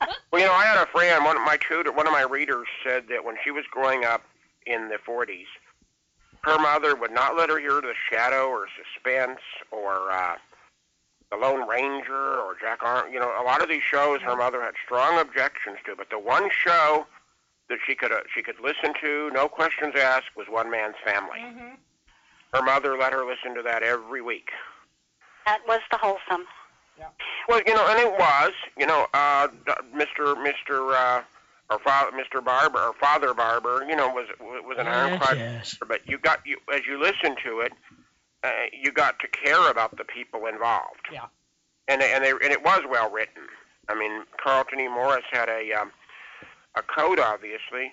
[0.00, 2.66] Well, you know, I had a friend, one of my tutor, one of my readers
[2.84, 4.22] said that when she was growing up
[4.66, 5.46] in the 40s,
[6.42, 9.40] her mother would not let her hear The Shadow or Suspense
[9.70, 10.36] or uh,
[11.30, 13.12] The Lone Ranger or Jack Arm.
[13.12, 16.18] You know, a lot of these shows her mother had strong objections to, but the
[16.18, 17.06] one show
[17.68, 21.40] that she could uh, she could listen to, no questions asked, was One Man's Family.
[22.54, 24.50] Her mother let her listen to that every week.
[25.46, 26.46] that was the wholesome.
[27.48, 29.48] Well, you know, and it was, you know, uh,
[29.94, 30.34] Mr.
[30.36, 30.92] Mr.
[30.94, 31.22] Uh,
[31.70, 32.44] or father, Mr.
[32.44, 35.38] Barbour, or Father Barbour, you know, was was an Yes, ironclad.
[35.38, 35.78] yes.
[35.86, 37.72] But you got you as you listen to it,
[38.44, 41.06] uh, you got to care about the people involved.
[41.12, 41.26] Yeah.
[41.88, 43.42] And and they and it was well written.
[43.88, 44.88] I mean, Carlton E.
[44.88, 45.90] Morse had a um,
[46.76, 47.92] a code, obviously.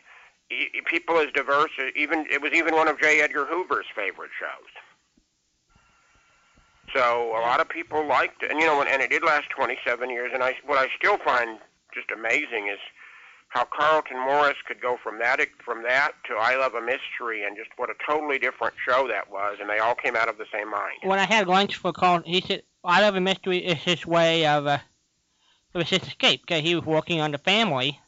[0.49, 3.21] E- people as diverse, even it was even one of J.
[3.21, 4.69] Edgar Hoover's favorite shows.
[6.97, 10.09] So a lot of people liked it, and you know, and it did last 27
[10.09, 10.31] years.
[10.33, 11.59] And I, what I still find
[11.93, 12.79] just amazing is
[13.49, 17.55] how Carlton Morse could go from that from that to I Love a Mystery, and
[17.55, 19.57] just what a totally different show that was.
[19.61, 20.97] And they all came out of the same mind.
[21.03, 24.47] When I had lunch for Carl, he said, "I love a mystery is his way
[24.47, 24.79] of uh,
[25.75, 27.99] it was his escape because he was working on the family."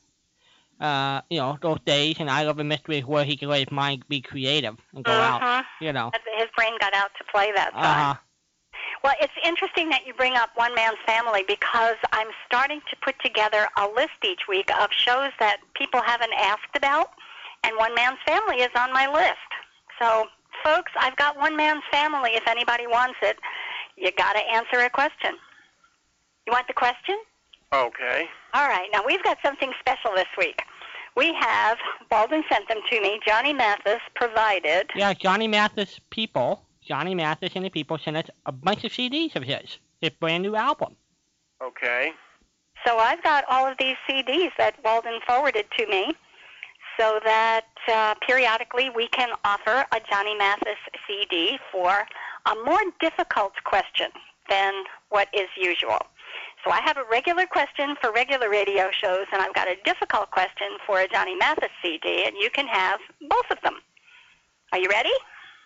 [0.82, 3.60] Uh, you know, those days, and I love a mystery is where he can let
[3.60, 5.42] his mind be creative and go out.
[5.42, 5.66] Mhm.
[5.82, 6.10] You know.
[6.38, 7.84] His brain got out to play that time.
[7.84, 8.20] Uh huh.
[9.04, 13.16] Well, it's interesting that you bring up One Man's Family because I'm starting to put
[13.24, 17.10] together a list each week of shows that people haven't asked about,
[17.64, 19.50] and One Man's Family is on my list.
[20.02, 20.26] So,
[20.64, 23.38] folks, I've got One Man's Family if anybody wants it.
[23.96, 25.36] You got to answer a question.
[26.46, 27.18] You want the question?
[27.74, 28.26] Okay.
[28.54, 28.88] All right.
[28.92, 30.62] Now, we've got something special this week.
[31.16, 31.78] We have,
[32.12, 34.90] Walden sent them to me, Johnny Mathis provided.
[34.96, 39.36] Yeah, Johnny Mathis people, Johnny Mathis and the people sent us a bunch of CDs
[39.36, 40.96] of his, his brand new album.
[41.62, 42.12] Okay.
[42.84, 46.14] So I've got all of these CDs that Walden forwarded to me
[47.00, 52.08] so that uh, periodically we can offer a Johnny Mathis CD for
[52.48, 54.10] a more difficult question
[54.50, 54.74] than
[55.10, 56.00] what is usual.
[56.66, 60.32] So I have a regular question for regular radio shows, and I've got a difficult
[60.32, 63.76] question for a Johnny Mathis CD, and you can have both of them.
[64.72, 65.14] Are you ready?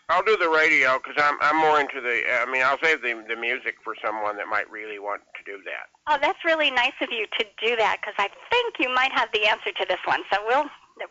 [0.10, 2.22] I'll do the radio because I'm I'm more into the.
[2.42, 5.60] I mean, I'll save the the music for someone that might really want to do
[5.64, 5.88] that.
[6.08, 9.30] Oh, that's really nice of you to do that because I think you might have
[9.34, 10.22] the answer to this one.
[10.32, 10.66] So we'll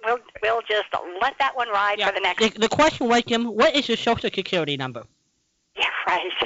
[0.05, 0.86] we'll we'll just
[1.20, 2.40] let that one ride Yeah, for the next.
[2.55, 5.05] The, the question was, Jim, what is your social security number?
[5.76, 6.30] Yeah, right.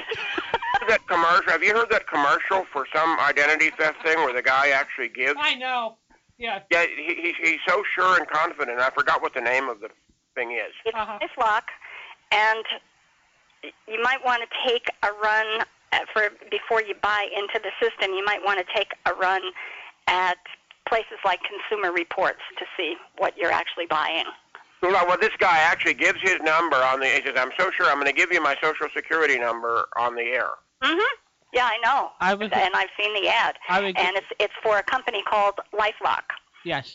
[0.89, 1.51] That commercial?
[1.51, 5.35] Have you heard that commercial for some identity theft thing where the guy actually gives?
[5.41, 5.97] I know.
[6.39, 6.61] Yeah.
[6.71, 8.79] Yeah, he, he's he's so sure and confident.
[8.79, 9.89] I forgot what the name of the
[10.37, 10.73] thing is.
[10.85, 11.19] it's Uh-huh.
[11.21, 11.65] this lock,
[12.33, 12.65] and
[13.89, 15.47] you might want to take a run
[15.93, 18.13] uh, for before you buy into the system.
[18.15, 19.43] You might want to take a run
[20.09, 20.37] at
[20.89, 24.25] places like Consumer Reports to see what you're actually buying.
[24.83, 27.07] Well, well, this guy actually gives his number on the.
[27.07, 30.15] He says, "I'm so sure I'm going to give you my social security number on
[30.15, 30.51] the air."
[30.83, 31.01] Mhm.
[31.53, 32.13] Yeah, I know.
[32.21, 32.51] I was.
[32.53, 33.95] And I've seen the ad, I was.
[33.97, 36.25] and it's it's for a company called LifeLock.
[36.65, 36.95] yes.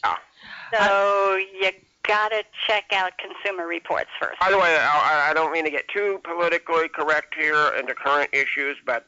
[0.74, 1.72] So you
[2.12, 4.38] gotta check out Consumer Reports first.
[4.40, 8.30] By the way, I, I don't mean to get too politically correct here into current
[8.34, 9.08] issues, but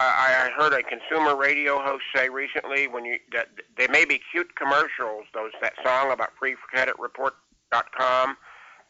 [0.00, 3.48] I, I heard a consumer radio host say recently when you that
[3.78, 8.36] they may be cute commercials, those that song about freecreditreport.com,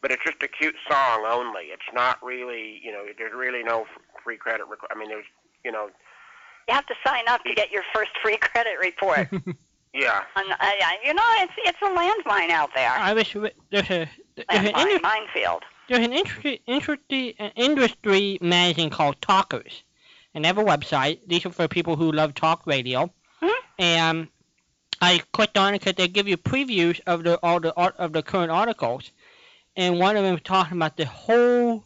[0.01, 1.65] but it's just a cute song only.
[1.65, 3.85] It's not really, you know, there's really no
[4.23, 4.65] free credit.
[4.69, 5.25] Rec- I mean, there's,
[5.63, 5.89] you know,
[6.67, 9.29] You have to sign up to get your first free credit report.
[9.93, 10.23] yeah.
[10.35, 12.89] And, uh, yeah, you know, it's it's a landmine out there.
[12.91, 13.31] I was.
[13.31, 14.09] There's a.
[14.35, 15.63] There's an, Landmine, indus- minefield.
[15.87, 19.83] there's an industry, industry, uh, industry magazine called Talkers,
[20.33, 21.19] and they have a website.
[21.27, 23.11] These are for people who love talk radio.
[23.39, 23.49] Hmm?
[23.77, 24.27] And
[25.01, 28.13] I clicked on it because they give you previews of the all the art of
[28.13, 29.11] the current articles,
[29.75, 31.83] and one of them was talking about the whole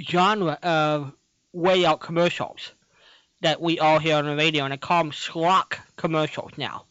[0.00, 1.12] genre of
[1.52, 2.72] way out commercials
[3.42, 6.86] that we all hear on the radio, and they call them schlock commercials now.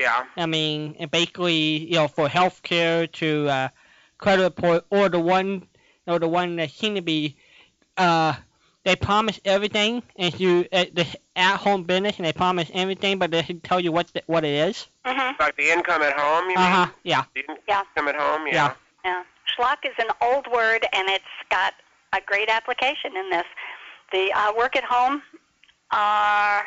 [0.00, 0.24] Yeah.
[0.36, 3.68] I mean, and basically, you know, for healthcare to uh,
[4.16, 5.66] credit report, or the one,
[6.06, 7.36] or the one that seem to be,
[7.98, 8.32] uh,
[8.84, 13.42] they promise everything, and you at the at-home business, and they promise everything, but they
[13.42, 14.86] didn't tell you what the, what it is.
[15.04, 16.72] hmm Like the income at home, you Uh mean?
[16.72, 16.86] huh.
[17.02, 17.24] Yeah.
[17.34, 17.82] The in- Yeah.
[17.94, 18.54] income at home, yeah.
[18.54, 18.74] Yeah.
[19.04, 19.22] Yeah.
[19.52, 21.74] Schlock is an old word, and it's got
[22.14, 23.44] a great application in this.
[24.12, 25.20] The uh, work at home
[25.90, 26.64] are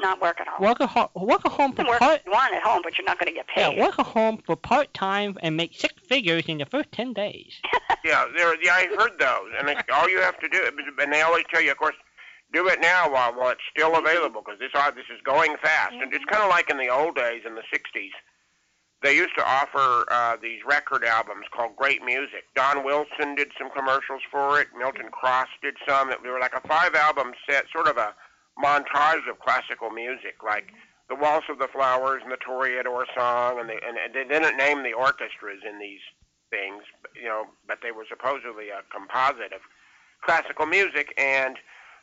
[0.00, 0.66] not work at home.
[0.66, 1.08] Work at home.
[1.14, 2.20] Work at home for can work part.
[2.24, 3.76] you want at home, but you're not going to get paid.
[3.76, 7.12] Yeah, work at home for part time and make six figures in the first ten
[7.12, 7.54] days.
[8.04, 8.54] Yeah, there.
[8.62, 10.70] Yeah, I heard those, and it's, all you have to do,
[11.00, 11.96] and they always tell you, of course,
[12.52, 15.94] do it now while while it's still available, because this uh, this is going fast,
[15.94, 18.12] and it's kind of like in the old days in the '60s.
[19.02, 22.44] They used to offer uh, these record albums called Great Music.
[22.54, 24.68] Don Wilson did some commercials for it.
[24.78, 26.10] Milton Cross did some.
[26.22, 28.14] They were like a five-album set, sort of a
[28.62, 30.72] montage of classical music, like
[31.08, 34.82] the Waltz of the Flowers and the Toreador song, and they and they didn't name
[34.82, 36.00] the orchestras in these
[36.50, 36.82] things,
[37.14, 39.60] you know, but they were supposedly a composite of
[40.24, 41.56] classical music, and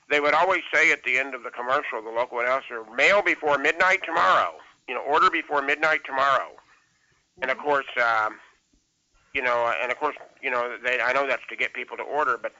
[0.09, 3.57] they would always say at the end of the commercial, the local announcer, mail before
[3.57, 4.53] midnight tomorrow,
[4.87, 6.51] you know, order before midnight tomorrow.
[7.41, 8.35] and of course, um,
[9.33, 12.03] you know, and of course, you know, they I know that's to get people to
[12.03, 12.53] order, but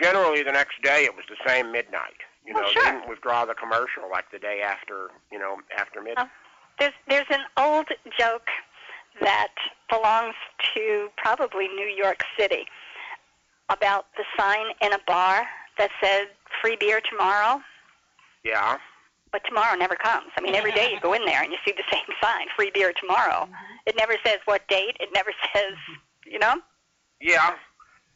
[0.00, 2.20] generally the next day it was the same midnight.
[2.46, 2.84] You Well, know, sure.
[2.84, 6.26] they didn't withdraw the commercial like the day after, you know, after midnight.
[6.28, 6.30] Oh,
[6.78, 7.88] there's there's an old
[8.18, 8.48] joke
[9.20, 9.52] that
[9.90, 10.34] belongs
[10.74, 12.66] to probably New York City
[13.70, 15.46] about the sign in a bar
[15.78, 16.28] that said
[16.62, 17.60] free beer tomorrow,
[18.44, 18.78] Yeah.
[19.32, 20.28] but tomorrow never comes.
[20.38, 22.70] I mean, every day you go in there and you see the same sign, free
[22.72, 23.44] beer tomorrow.
[23.44, 23.54] Mm-hmm.
[23.86, 24.96] It never says what date.
[25.00, 25.74] It never says,
[26.24, 26.54] you know,
[27.20, 27.54] Yeah.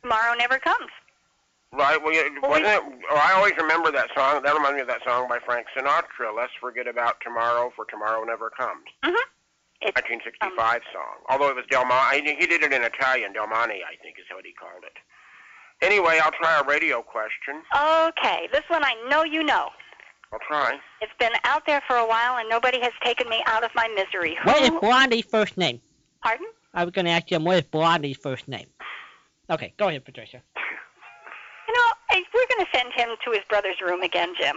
[0.03, 0.91] tomorrow never comes.
[1.73, 2.03] Right.
[2.03, 2.83] Well, yeah, Well, wasn't it?
[3.11, 4.43] Oh, I always remember that song.
[4.43, 6.35] That reminds me of that song by Frank Sinatra.
[6.37, 8.85] Let's forget about tomorrow, for tomorrow never comes.
[9.05, 9.15] Mhm.
[9.83, 11.17] It's 1965 song.
[11.29, 13.33] Although it was Del Monte, he did it in Italian.
[13.33, 14.93] Del Monte, I think, is what he called it.
[15.81, 17.63] Anyway, I'll try a radio question.
[17.75, 18.49] okay.
[18.53, 19.71] This one I know you know.
[20.33, 20.79] I'll try.
[21.01, 23.89] It's been out there for a while and nobody has taken me out of my
[23.89, 24.37] misery.
[24.43, 24.81] What is Who?
[24.81, 25.81] Blondie's first name?
[26.23, 26.47] Pardon?
[26.75, 28.67] I was going to ask Jim, what is Blondie's first name?
[29.49, 30.43] Okay, go ahead, Patricia.
[32.51, 34.57] Going to send him to his brother's room again, Jim.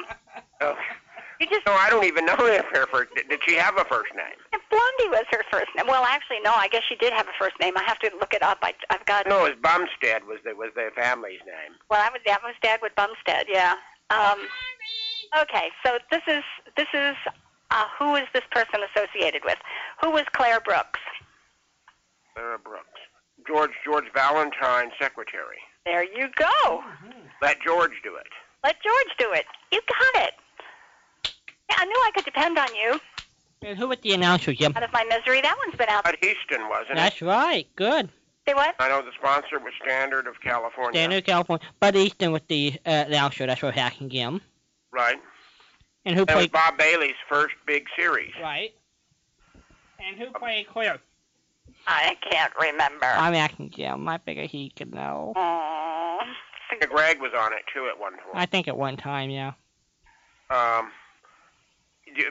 [0.62, 0.76] Oh.
[1.40, 3.10] You just No, I don't even know if her first.
[3.16, 4.38] Did, she have a first name?
[4.70, 5.88] Blondie was her first name.
[5.88, 6.52] Well, actually, no.
[6.54, 7.76] I guess she did have a first name.
[7.76, 8.60] I have to look it up.
[8.62, 9.28] I, I've got.
[9.28, 11.76] No, it was Bumstead was the was their family's name.
[11.90, 13.48] Well, I was that was Dad with Bumstead.
[13.50, 13.76] Yeah.
[14.10, 14.40] Um,
[15.42, 16.44] okay, so this is
[16.78, 17.16] this is
[17.72, 19.58] uh, who is this person associated with?
[20.02, 21.00] Who was Claire Brooks?
[22.36, 22.88] Sarah Brooks.
[23.48, 25.60] George George Valentine, secretary.
[25.86, 26.84] There you go.
[27.42, 28.28] Let George do it.
[28.64, 29.46] Let George do it.
[29.72, 30.34] You got it.
[31.70, 33.00] Yeah, I knew I could depend on you.
[33.62, 34.74] And who was the announcer, Jim?
[34.76, 36.04] Out of my misery, that one's been out.
[36.04, 36.96] Bud Easton, wasn't it?
[36.96, 38.10] That's right, good.
[38.48, 38.76] Say what?
[38.80, 41.00] I know the sponsor was Standard of California.
[41.00, 41.66] Standard of California.
[41.80, 44.42] Bud Easton was the uh, the announcer, that's what hacking Jim.
[44.92, 45.18] Right.
[46.06, 46.48] And who That was.
[46.48, 48.34] Bob Bailey's first big series.
[48.42, 48.74] Right.
[50.00, 51.00] And who played Claire?
[51.88, 53.06] I can't remember.
[53.06, 54.08] I'm asking Jim.
[54.08, 55.34] I figure he could know.
[55.36, 56.20] Aw.
[56.20, 58.36] I think Greg was on it too at one point.
[58.36, 59.54] I think at one time, yeah.
[60.50, 60.92] Um,
[62.16, 62.22] do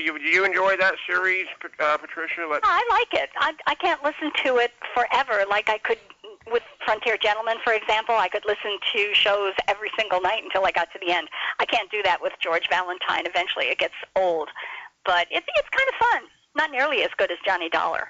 [0.00, 1.46] you, do you, enjoy that series,
[1.80, 2.46] uh, Patricia?
[2.50, 3.30] Let, I like it.
[3.38, 5.98] I I can't listen to it forever like I could
[6.50, 8.16] with Frontier Gentlemen, for example.
[8.16, 11.28] I could listen to shows every single night until I got to the end.
[11.58, 13.24] I can't do that with George Valentine.
[13.26, 14.48] Eventually, it gets old,
[15.06, 16.22] but it's it's kind of fun.
[16.56, 18.08] Not nearly as good as Johnny Dollar.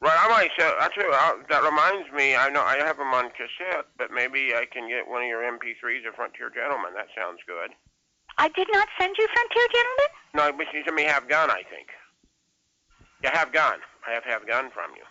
[0.00, 2.96] Right, I might say, I tell you, I, that reminds me, I know I have
[2.96, 6.92] them on cassette, but maybe I can get one of your MP3s of Frontier Gentlemen.
[6.94, 7.70] That sounds good.
[8.38, 10.10] I did not send you Frontier Gentlemen.
[10.34, 11.88] No, but you sent me Have Gun, I think.
[13.22, 13.78] Yeah, Have Gun.
[14.08, 15.04] I have Have Gun from you.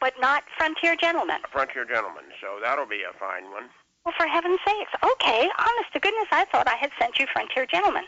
[0.00, 1.38] but not Frontier Gentlemen.
[1.50, 3.64] Frontier Gentlemen, so that'll be a fine one.
[4.04, 4.92] Well, for heaven's sakes.
[5.02, 8.04] Okay, honest to goodness, I thought I had sent you Frontier Gentlemen.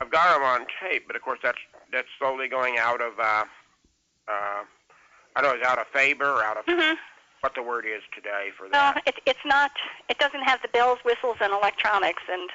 [0.00, 1.58] I've got them on tape, but of course that's
[1.92, 3.44] that's slowly going out of uh
[4.28, 4.62] uh
[5.36, 6.94] I don't know, it's out of favor or out of Mm-hmm.
[7.40, 9.02] what the word is today for No, that.
[9.06, 9.72] it, it's not.
[10.08, 12.48] It doesn't have the bells, whistles, and electronics, and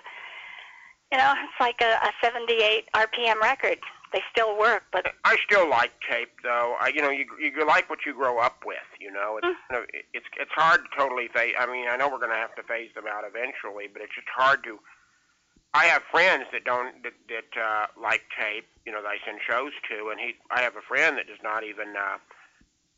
[1.11, 3.79] you know, it's like a, a 78 RPM record.
[4.13, 6.75] They still work, but I still like tape though.
[6.81, 8.81] I you know you you like what you grow up with.
[8.99, 11.53] You know it's you know, it- it's it's hard to totally phase.
[11.59, 14.15] I mean I know we're going to have to phase them out eventually, but it's
[14.15, 14.79] just hard to.
[15.75, 18.65] I have friends that don't that, that uh, like tape.
[18.83, 21.41] You know that I send shows to, and he I have a friend that does
[21.43, 21.93] not even.
[21.95, 22.17] Uh,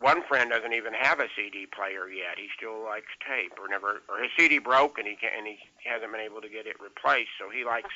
[0.02, 2.38] one friend doesn't even have a CD player yet.
[2.38, 5.58] He still likes tape, or never, or his CD broke, and he can, and he
[5.86, 7.30] hasn't been able to get it replaced.
[7.40, 7.94] So he likes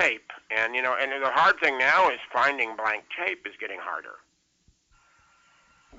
[0.00, 3.78] tape, and you know, and the hard thing now is finding blank tape is getting
[3.78, 4.16] harder.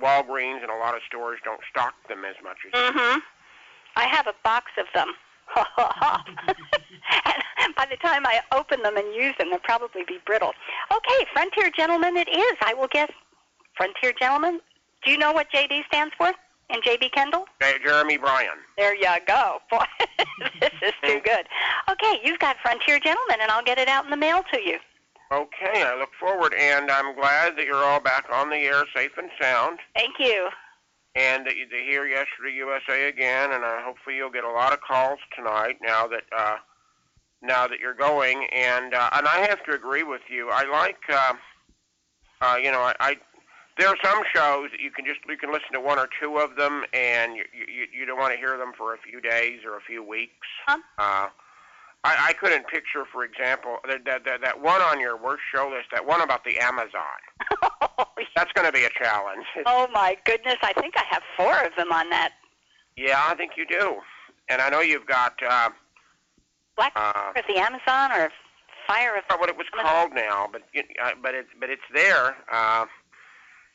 [0.01, 2.74] Walgreens and a lot of stores don't stock them as much as.
[2.74, 3.20] mm-hmm.
[3.95, 5.14] I have a box of them.
[7.59, 10.53] and by the time I open them and use them, they'll probably be brittle.
[10.91, 12.57] Okay, Frontier Gentleman it is.
[12.61, 13.11] I will guess
[13.78, 14.59] Frontier Gentleman.
[15.04, 16.32] Do you know what JD stands for?
[16.70, 17.45] And JB Kendall?
[17.84, 18.58] Jeremy Bryan.
[18.78, 19.60] There you go.
[19.70, 19.84] Boy,
[20.60, 21.45] this is too good.
[21.89, 24.80] Okay, you've got Frontier Gentlemen, and I'll get it out in the mail to you.
[25.32, 29.12] Okay, I look forward, and I'm glad that you're all back on the air, safe
[29.18, 30.49] and sound, Thank you.
[31.16, 33.51] and that you to hear Yesterday USA again.
[33.51, 35.78] And uh, hopefully you'll get a lot of calls tonight.
[35.82, 36.58] Now that uh,
[37.41, 40.49] now that you're going, and uh, and I have to agree with you.
[40.49, 41.34] I like, uh,
[42.41, 43.18] uh, you know, I, I
[43.78, 46.38] there are some shows that you can just you can listen to one or two
[46.38, 49.62] of them, and you you, you don't want to hear them for a few days
[49.66, 50.48] or a few weeks.
[50.68, 50.78] Huh?
[50.98, 51.28] Uh,
[52.06, 55.70] I, I couldn't picture, for example, that, that that that one on your worst show
[55.70, 57.20] list, that one about the Amazon.
[58.36, 59.46] That's going to be a challenge.
[59.66, 62.34] oh my goodness, I think I have four of them on that.
[62.98, 63.96] Yeah, I think you do.
[64.50, 65.70] And I know you've got uh,
[66.76, 68.30] Black uh, of the Amazon or
[68.86, 71.70] Fire of I forgot what it was called now, but you- uh, but it's but
[71.70, 72.36] it's there.
[72.52, 72.86] Uh,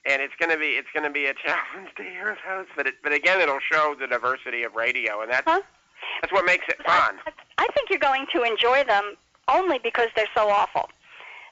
[0.07, 2.67] and it's gonna be it's gonna be a challenge to hear those.
[2.77, 5.61] But it, but again, it'll show the diversity of radio, and that's Huh?
[6.23, 7.17] that's what makes it fun.
[7.27, 9.15] I, I think you're going to enjoy them
[9.49, 10.89] only because they're so awful.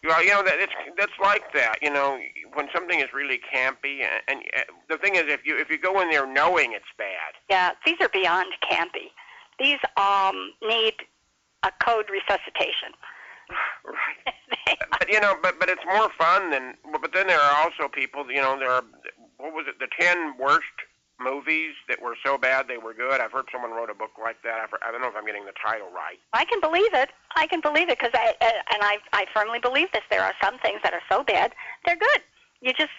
[0.05, 1.79] Well, you know that it's that's like that.
[1.83, 2.19] You know,
[2.55, 5.79] when something is really campy, and, and uh, the thing is, if you if you
[5.79, 9.11] go in there knowing it's bad, Yeah, these are beyond campy.
[9.59, 10.95] These um need
[11.65, 12.93] a code resuscitation.
[13.85, 14.35] Right?
[14.99, 16.75] But you know, but but it's more fun than.
[16.91, 18.29] But then there are also people.
[18.31, 18.83] You know, there are
[19.37, 19.79] what was it?
[19.79, 20.65] The ten worst
[21.21, 23.21] movies that were so bad they were good.
[23.21, 24.61] I've heard someone wrote a book like that.
[24.61, 26.19] I've, I don't know if I'm getting the title right.
[26.33, 27.11] I can believe it.
[27.37, 30.03] I can believe it because I uh, and I I firmly believe this.
[30.11, 31.53] There are some things that are so bad
[31.85, 32.21] they're good.
[32.61, 32.91] You just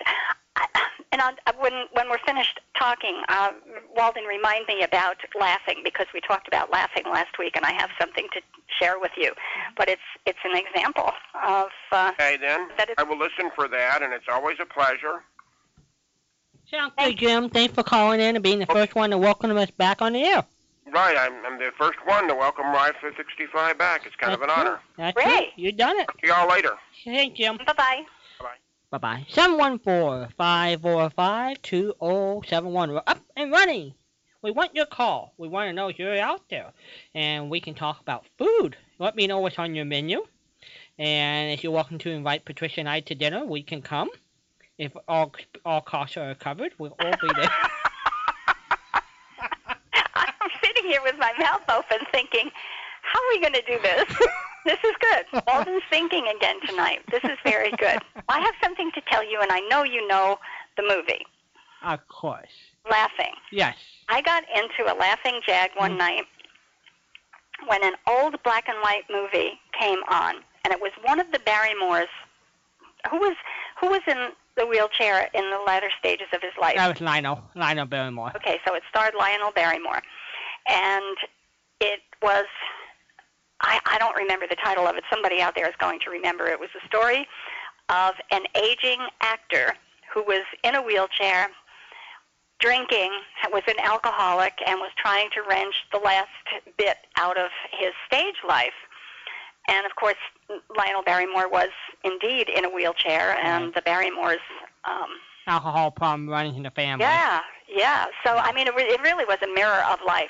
[0.56, 0.66] I,
[1.12, 3.52] and on, when when we're finished talking, uh,
[3.96, 7.90] Walden, remind me about laughing because we talked about laughing last week, and I have
[8.00, 8.42] something to
[8.80, 9.34] share with you.
[9.76, 11.12] But it's it's an example
[11.46, 14.66] of uh, Okay, then That is- I will listen for that, and it's always a
[14.66, 15.24] pleasure.
[16.70, 17.50] Sounds good, Jim.
[17.50, 20.24] Thanks for calling in and being the first one to welcome us back on the
[20.24, 20.44] air.
[20.94, 24.06] Right, I'm, I'm the first one to welcome Rife 65 back.
[24.06, 24.76] It's kind of an That's honor.
[24.76, 24.80] it.
[24.98, 25.48] That's Great.
[25.48, 25.54] it.
[25.56, 26.10] You done it.
[26.22, 26.74] See y'all later.
[27.06, 27.58] Thanks, Jim.
[27.66, 28.04] bye bye.
[28.90, 29.26] Bye bye.
[29.30, 32.92] 714 545 2071.
[32.92, 33.94] We're up and running.
[34.42, 35.34] We want your call.
[35.38, 36.72] We want to know if you're out there.
[37.14, 38.78] And we can talk about food.
[38.98, 40.26] Let me know what's on your menu.
[40.98, 44.10] And if you're welcome to invite Patricia and I to dinner, we can come.
[44.78, 45.34] If all
[45.66, 47.50] all costs are covered, we'll all be there.
[50.16, 52.52] I'm sitting here with my mouth open thinking,
[53.12, 54.06] how are we going to do this?
[54.66, 55.42] this is good.
[55.48, 57.00] Walden's thinking again tonight.
[57.12, 58.00] This is very good.
[58.30, 60.38] I have something to tell you, and I know you know
[60.78, 61.26] the movie,
[61.84, 62.50] of course.
[62.90, 63.34] Laughing.
[63.52, 63.76] Yes.
[64.10, 65.98] I got into a laughing jag one Mm.
[65.98, 66.24] night
[67.68, 71.40] when an old black and white movie came on, and it was one of the
[71.40, 72.08] Barrymores
[73.10, 73.36] who was
[73.80, 76.76] who was in the wheelchair in the latter stages of his life.
[76.78, 77.42] That was Lionel.
[77.56, 78.32] Lionel Barrymore.
[78.36, 80.02] Okay, so it starred Lionel Barrymore,
[80.68, 81.18] and
[81.80, 82.46] it was.
[83.62, 85.04] I, I don't remember the title of it.
[85.10, 86.48] Somebody out there is going to remember.
[86.48, 87.28] It was a story
[87.90, 89.74] of an aging actor
[90.14, 91.50] who was in a wheelchair,
[92.60, 93.12] drinking,
[93.52, 96.28] was an alcoholic, and was trying to wrench the last
[96.78, 98.74] bit out of his stage life.
[99.70, 100.16] And of course,
[100.78, 101.70] Lionel Barrymore was
[102.04, 104.40] indeed in a wheelchair, and the Barrymores
[104.86, 105.10] um,
[105.48, 107.04] Alcohol problem running in the family.
[107.06, 107.40] yeah,
[107.70, 108.06] yeah.
[108.26, 110.30] So I mean, it, re- it really was a mirror of life.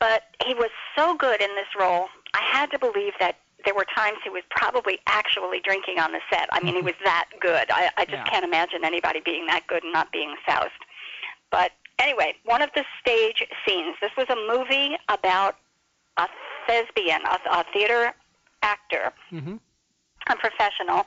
[0.00, 2.06] But he was so good in this role.
[2.34, 6.20] I had to believe that there were times he was probably actually drinking on the
[6.32, 6.48] set.
[6.50, 7.70] I mean, he was that good.
[7.70, 8.24] I, I just Yeah.
[8.24, 10.70] can't imagine anybody being that good and not being soused.
[11.50, 13.96] But anyway, one of the stage scenes.
[14.00, 15.56] This was a movie about
[16.16, 16.26] a
[16.66, 18.14] thespian, a, a theater
[18.62, 19.56] actor hmm
[20.28, 21.06] a professional,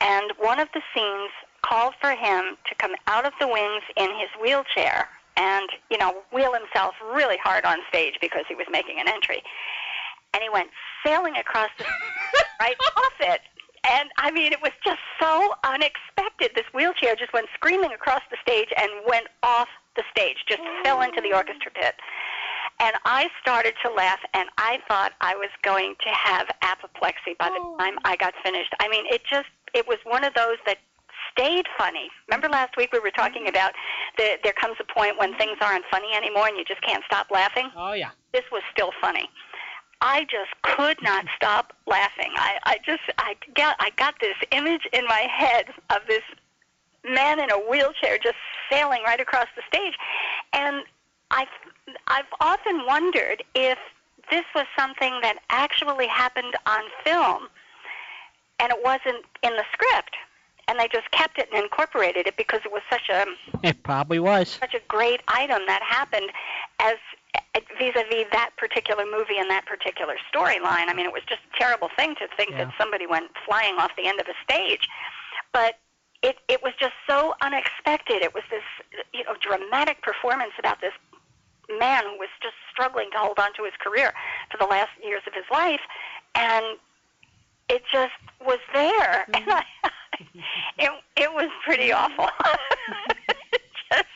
[0.00, 1.30] and one of the scenes
[1.62, 6.22] called for him to come out of the wings in his wheelchair and, you know,
[6.32, 9.42] wheel himself really hard on stage because he was making an entry.
[10.34, 10.70] And he went
[11.04, 11.84] sailing across the
[12.60, 13.40] right off it.
[13.88, 16.50] And I mean, it was just so unexpected.
[16.54, 21.02] This wheelchair just went screaming across the stage and went off the stage, just fell
[21.02, 21.94] into the orchestra pit.
[22.78, 27.48] And I started to laugh, and I thought I was going to have apoplexy by
[27.48, 27.76] the oh.
[27.78, 28.72] time I got finished.
[28.80, 30.78] I mean, it just, it was one of those that
[31.32, 32.08] stayed funny.
[32.28, 33.50] Remember last week we were talking mm-hmm.
[33.50, 33.72] about
[34.16, 37.28] the, there comes a point when things aren't funny anymore and you just can't stop
[37.30, 37.70] laughing?
[37.76, 38.10] Oh, yeah.
[38.32, 39.28] This was still funny.
[40.00, 42.32] I just could not stop laughing.
[42.36, 46.22] I, I just, I got, I got this image in my head of this
[47.04, 48.36] man in a wheelchair just
[48.70, 49.94] sailing right across the stage,
[50.52, 50.84] and
[51.30, 51.48] I've,
[52.08, 53.78] I've often wondered if
[54.30, 57.48] this was something that actually happened on film,
[58.58, 60.14] and it wasn't in the script,
[60.70, 63.26] and they just kept it and incorporated it because it was such a
[63.66, 64.48] It probably was.
[64.48, 66.30] such a great item that happened
[66.78, 66.94] as
[67.56, 70.86] eh, vis-a-vis that particular movie and that particular storyline.
[70.86, 72.66] I mean, it was just a terrible thing to think Yeah.
[72.66, 74.88] that somebody went flying off the end of a stage,
[75.52, 75.74] but
[76.22, 78.22] it it was just so unexpected.
[78.22, 78.62] It was this
[79.12, 80.92] you know dramatic performance about this
[81.78, 84.12] man who was just struggling to hold on to his career
[84.50, 85.80] for the last years of his life,
[86.36, 86.64] and
[87.68, 88.12] it just
[88.44, 89.64] was there, and I,
[90.78, 92.28] it it was pretty awful.
[93.92, 94.06] just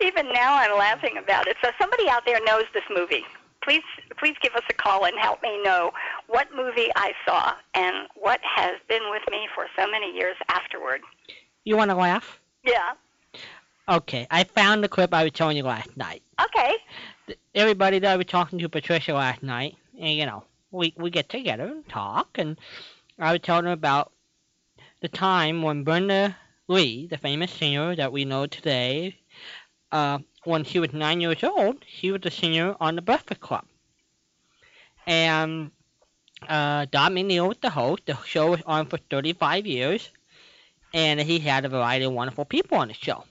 [0.00, 1.56] even now, I'm laughing about it.
[1.62, 3.24] So somebody out there knows this movie.
[3.62, 3.82] Please,
[4.18, 5.90] please give us a call and help me know
[6.26, 11.00] what movie I saw and what has been with me for so many years afterward.
[11.64, 12.40] You want to laugh?
[12.62, 12.92] Yeah.
[13.88, 16.22] Okay, I found the clip I was telling you last night.
[16.42, 16.76] Okay.
[17.54, 21.28] Everybody that I was talking to Patricia last night, and you know, we we get
[21.28, 22.58] together and talk, and
[23.18, 24.12] I was telling her about
[25.04, 26.34] the time when Brenda
[26.66, 29.14] Lee, the famous singer that we know today,
[29.92, 33.66] uh, when she was nine years old, she was a singer on the Breakfast Club.
[35.06, 35.72] And
[36.48, 38.06] uh, Don McNeill was the host.
[38.06, 40.08] The show was on for 35 years,
[40.94, 43.24] and he had a variety of wonderful people on the show.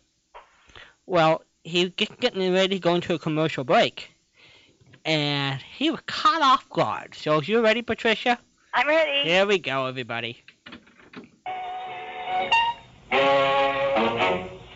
[1.08, 4.12] Well, he was just getting ready to go into a commercial break,
[5.06, 7.16] and he was caught off guard.
[7.16, 8.38] So, you ready, Patricia?
[8.76, 9.28] I'm ready.
[9.28, 10.38] Here we go, everybody.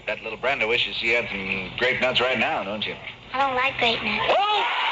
[0.05, 2.95] That little Brenda wishes she had some grape nuts right now, don't you?
[3.33, 4.33] I don't like grape nuts.
[4.33, 4.86] Friend,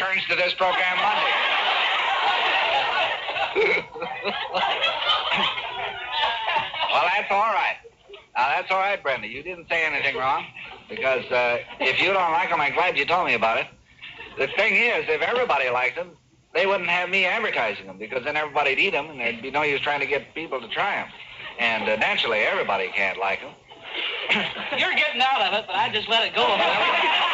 [0.00, 1.30] returns to this program Monday.
[6.90, 7.76] well, that's all right.
[8.34, 9.28] Now, that's all right, Brenda.
[9.28, 10.46] You didn't say anything wrong.
[10.88, 13.66] Because uh, if you don't like them, I'm glad you told me about it.
[14.38, 16.12] The thing is, if everybody liked them,
[16.54, 19.62] they wouldn't have me advertising them because then everybody'd eat them and there'd be no
[19.62, 21.08] use trying to get people to try them.
[21.58, 23.52] And uh, naturally, everybody can't like them.
[24.78, 26.46] You're getting out of it, but I just let it go.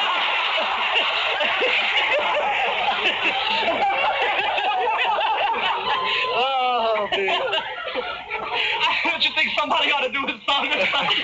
[7.12, 7.40] oh, dear.
[9.04, 11.18] Don't you think somebody ought to do a song or something?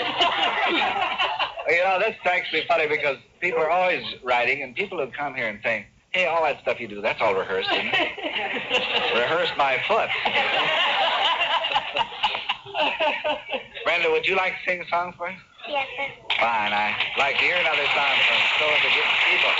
[1.68, 5.34] You know, this strikes me funny because people are always writing, and people who come
[5.34, 7.94] here and saying, hey, all that stuff you do, that's all rehearsed, isn't it?
[9.14, 10.10] rehearsed my foot.
[13.84, 15.38] Brenda, would you like to sing a song for us?
[15.68, 16.06] Yes, sir.
[16.40, 19.54] Fine, I'd like to hear another song from so the good people.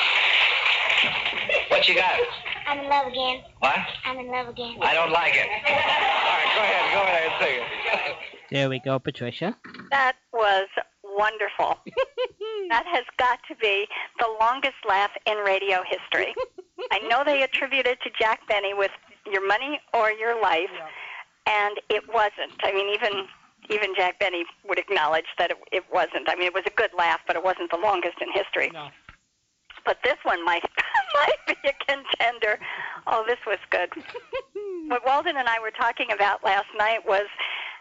[1.68, 2.18] What you got?
[2.66, 3.42] I'm in love again.
[3.58, 3.76] What?
[4.04, 4.76] I'm in love again.
[4.80, 5.48] I don't like it.
[5.66, 8.16] All right, go ahead, go ahead and sing it.
[8.50, 9.56] There we go, Patricia.
[9.90, 10.68] That was
[11.04, 11.78] wonderful.
[12.68, 13.86] that has got to be
[14.18, 16.34] the longest laugh in radio history.
[16.90, 18.90] I know they attribute it to Jack Benny with
[19.30, 20.70] Your Money or Your Life,
[21.46, 22.52] and it wasn't.
[22.62, 23.26] I mean, even
[23.70, 26.28] even Jack Benny would acknowledge that it, it wasn't.
[26.28, 28.70] I mean, it was a good laugh, but it wasn't the longest in history.
[28.72, 28.88] No.
[29.84, 30.64] But this one might
[31.14, 32.58] might be a contender.
[33.06, 33.90] Oh, this was good.
[34.88, 37.26] what Walden and I were talking about last night was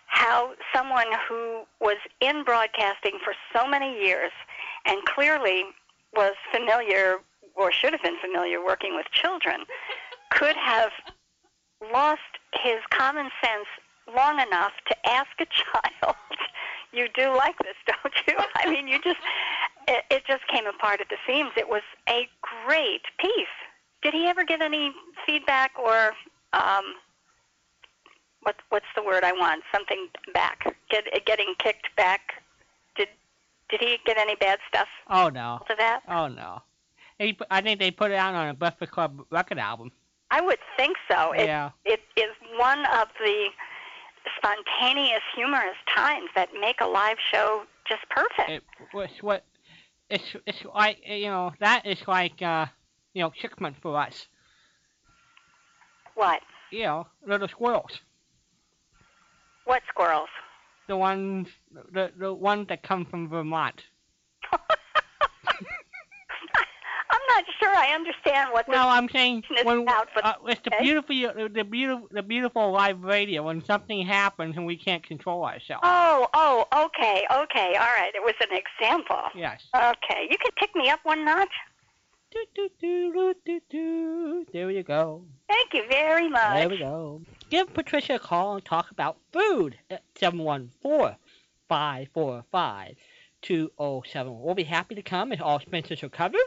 [0.07, 4.31] how someone who was in broadcasting for so many years
[4.85, 5.63] and clearly
[6.13, 7.17] was familiar
[7.55, 9.61] or should have been familiar working with children
[10.31, 10.91] could have
[11.93, 12.21] lost
[12.63, 13.67] his common sense
[14.15, 15.45] long enough to ask a
[16.03, 16.15] child,
[16.93, 19.19] "You do like this, don't you?" I mean, you just
[19.87, 21.51] it, it just came apart at the seams.
[21.57, 22.27] It was a
[22.65, 23.55] great piece.
[24.01, 24.91] Did he ever get any
[25.25, 26.13] feedback or
[26.53, 26.83] um,
[28.43, 29.63] what what's the word I want?
[29.73, 30.75] Something back.
[30.89, 32.21] Get getting kicked back.
[32.95, 33.09] Did
[33.69, 35.61] did he get any bad stuff Oh no.
[35.69, 36.01] to that?
[36.07, 36.61] Oh no.
[37.19, 39.91] He, I think they put it out on a Breakfast Club record album.
[40.31, 41.33] I would think so.
[41.33, 41.69] It, Yeah.
[41.85, 43.47] it is one of the
[44.41, 48.49] spontaneous, humorous times that make a live show just perfect.
[48.49, 48.63] It
[48.93, 49.43] was what
[50.09, 52.65] it's it's like you know that is like uh
[53.13, 54.27] you know months for us.
[56.15, 56.41] what?
[56.71, 57.99] You know little squirrels.
[59.65, 60.29] What squirrels?
[60.87, 61.47] The ones
[61.93, 63.83] the the ones that come from Vermont.
[64.53, 64.59] I'm
[67.29, 70.83] not sure I understand what Well, I'm saying when about, but uh, it's the okay.
[70.83, 71.15] beautiful
[71.49, 75.81] the beautiful the beautiful live radio when something happens and we can't control ourselves.
[75.83, 78.11] Oh, oh, okay, okay, all right.
[78.13, 79.23] It was an example.
[79.35, 79.63] Yes.
[79.75, 81.49] Okay, you can pick me up one notch.
[82.31, 84.45] Do, do, do, do, do, do.
[84.53, 85.23] There you go.
[85.49, 86.53] Thank you very much.
[86.53, 87.21] There we go.
[87.49, 91.17] Give Patricia a call and talk about food at 714
[91.67, 92.95] 545
[93.41, 94.41] 2071.
[94.43, 96.39] We'll be happy to come if all expenses are covered.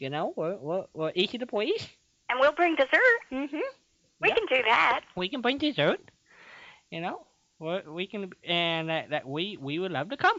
[0.00, 1.88] You know, we're, we're, we're easy to please.
[2.30, 3.20] And we'll bring dessert.
[3.32, 3.58] Mm-hmm.
[4.20, 5.02] We can do that.
[5.16, 6.00] We can bring dessert.
[6.90, 7.26] You know,
[7.58, 10.38] we're, we can, and that, that we, we would love to come.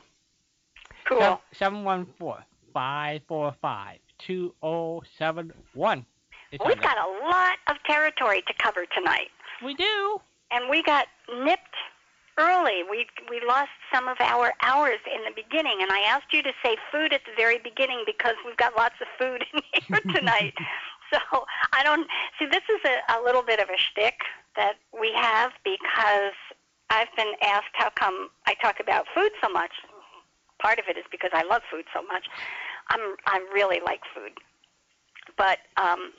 [1.05, 1.41] Cool.
[1.53, 2.43] 714
[2.74, 6.05] 545 2071.
[6.51, 9.30] We've got a lot of territory to cover tonight.
[9.64, 10.22] We do.
[10.51, 11.07] And we got
[11.43, 11.76] nipped
[12.40, 12.84] early.
[12.90, 16.54] We we lost some of our hours in the beginning, and I asked you to
[16.64, 20.54] say food at the very beginning because we've got lots of food in here tonight.
[21.12, 21.20] so
[21.74, 22.08] I don't
[22.40, 22.46] see.
[22.46, 24.16] This is a, a little bit of a shtick
[24.56, 26.34] that we have because
[26.90, 29.72] I've been asked how come I talk about food so much.
[30.62, 32.26] Part of it is because I love food so much.
[32.90, 34.32] I'm I really like food,
[35.38, 36.12] But um,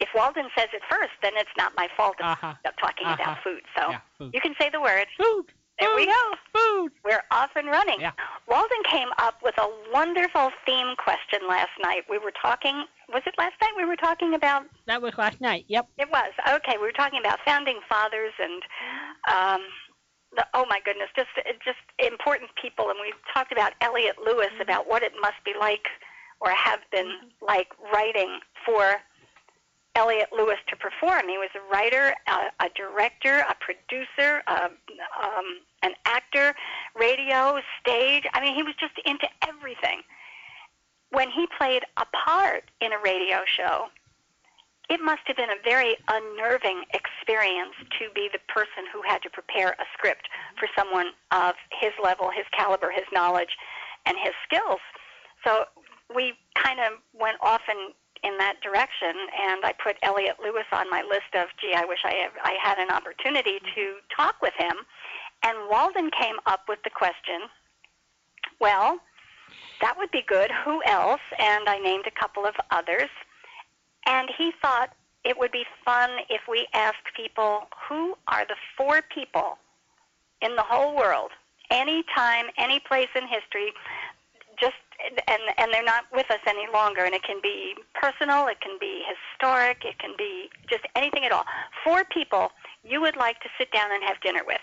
[0.00, 2.54] if Walden says it first, then it's not my fault Uh-huh.
[2.80, 3.14] Talking Uh-huh.
[3.22, 3.62] about food.
[3.76, 4.30] So Yeah, food.
[4.34, 5.06] you can say the word.
[5.18, 5.52] Food.
[5.80, 6.12] There we go.
[6.54, 6.92] Food.
[7.04, 8.00] We're off and running.
[8.00, 8.12] Yeah.
[8.46, 12.04] Walden came up with a wonderful theme question last night.
[12.08, 14.64] We were talking, was it last night we were talking about?
[14.86, 15.64] That was last night.
[15.68, 15.88] Yep.
[15.98, 16.32] It was.
[16.48, 18.62] Okay, we were talking about founding fathers and,
[19.30, 19.60] um,
[20.36, 21.28] the, oh my goodness, just
[21.64, 22.88] just important people.
[22.88, 25.86] And we talked about Elliott Lewis, about what it must be like
[26.40, 28.96] or have been like writing for
[29.94, 31.28] Elliott Lewis to perform.
[31.28, 34.64] He was a writer, a, a director, a producer, a,
[35.22, 36.54] um, an actor,
[36.98, 38.24] radio, stage.
[38.32, 40.02] I mean, he was just into everything.
[41.10, 43.88] When he played a part in a radio show,
[44.88, 49.30] it must have been a very unnerving experience to be the person who had to
[49.30, 50.28] prepare a script
[50.58, 53.56] for someone of his level, his caliber, his knowledge,
[54.06, 54.80] and his skills.
[55.44, 55.64] So
[56.14, 57.92] we kind of went off in,
[58.22, 61.98] in that direction, and I put Elliott Lewis on my list of, gee, I wish
[62.04, 64.76] I, have, I had an opportunity to talk with him.
[65.42, 67.48] And Walden came up with the question,
[68.60, 68.98] well,
[69.80, 70.50] that would be good.
[70.64, 71.20] Who else?
[71.38, 73.10] And I named a couple of others.
[74.06, 74.90] And he thought
[75.24, 79.58] it would be fun if we asked people who are the four people
[80.40, 81.30] in the whole world,
[81.70, 83.72] any time, any place in history,
[85.28, 88.78] and and they're not with us any longer and it can be personal, it can
[88.80, 91.44] be historic, it can be just anything at all.
[91.84, 92.50] Four people
[92.84, 94.60] you would like to sit down and have dinner with.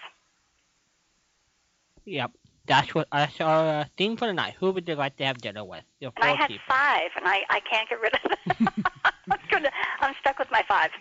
[2.05, 2.31] Yep.
[2.65, 5.39] That's what that's our uh, theme for the night Who would you like to have
[5.39, 5.83] dinner with?
[5.99, 6.63] Your And I had people.
[6.67, 8.69] five and I, I can't get rid of them.
[9.31, 9.71] I'm, gonna,
[10.01, 10.91] I'm stuck with my five.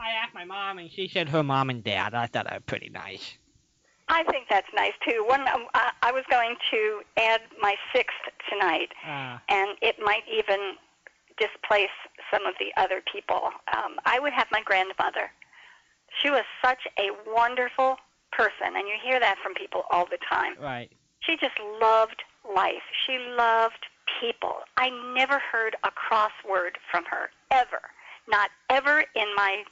[0.00, 2.14] I asked my mom, and she said her mom and dad.
[2.14, 3.36] I thought that was pretty nice.
[4.08, 5.24] I think that's nice too.
[5.26, 8.16] One, um, I, I was going to add my sixth
[8.50, 10.74] tonight, Uh, and it might even
[11.38, 11.94] displace
[12.32, 13.50] some of the other people.
[13.76, 15.30] Um, I would have my grandmother.
[16.20, 17.96] She was such a wonderful
[18.32, 20.54] person, and you hear that from people all the time.
[20.60, 20.90] right.
[21.20, 22.22] She just loved
[22.54, 22.82] life.
[23.06, 23.84] She loved
[24.20, 24.56] people.
[24.76, 27.80] I never heard a cross word from her, ever.
[28.28, 29.64] Not ever in my,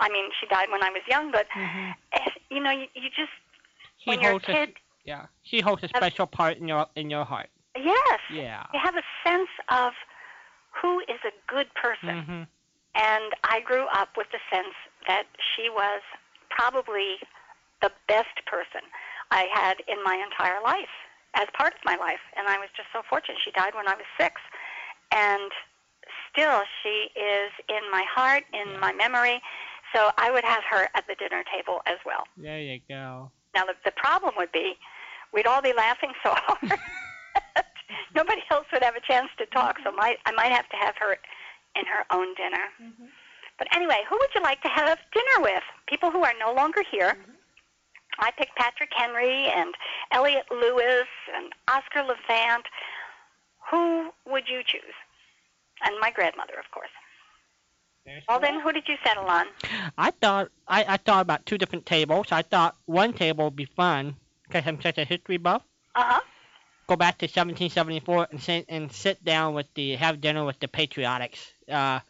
[0.00, 1.46] I mean, she died when I was young, but,
[2.12, 3.32] eh, you know, you, you just,
[4.06, 5.26] She when holds kid, a yeah.
[5.42, 7.48] She holds a special part in your in your heart.
[7.76, 8.64] yes, Yeah.
[8.72, 9.92] you have a sense of
[10.80, 12.22] who is a good person.
[12.24, 12.42] hmm
[12.94, 14.74] And I grew up with the sense
[15.08, 16.02] that she was
[16.50, 17.16] probably
[17.82, 18.82] the best person
[19.30, 20.94] I had in my entire life,
[21.34, 22.22] as part of my life.
[22.36, 23.38] And I was just so fortunate.
[23.44, 24.40] She died when I was six.
[25.12, 25.50] And
[26.30, 29.42] still, she is in my heart, in my memory.
[29.94, 32.24] So I would have her at the dinner table as well.
[32.36, 33.30] There you go.
[33.56, 34.76] Now, the, the problem would be
[35.32, 36.78] we'd all be laughing so hard.
[38.14, 39.96] Nobody else would have a chance to talk, so mm-hmm.
[39.96, 41.16] might, I might have to have her
[41.74, 42.68] in her own dinner.
[42.76, 43.06] Mm-hmm.
[43.58, 45.62] But anyway, who would you like to have dinner with?
[45.88, 47.16] People who are no longer here.
[47.16, 47.32] Mm-hmm.
[48.18, 49.74] I picked Patrick Henry and
[50.12, 52.66] Elliott Lewis and Oscar Levant.
[53.70, 54.96] Who would you choose?
[55.82, 56.92] And my grandmother, of course.
[58.28, 59.46] Well, then, who did you settle on?
[59.98, 62.28] I thought I, I thought about two different tables.
[62.30, 65.62] I thought one table would be fun because I'm such a history buff.
[65.94, 66.20] Uh huh.
[66.86, 70.68] Go back to 1774 and sit and sit down with the have dinner with the
[70.68, 71.38] patriotics.
[71.70, 72.00] Uh,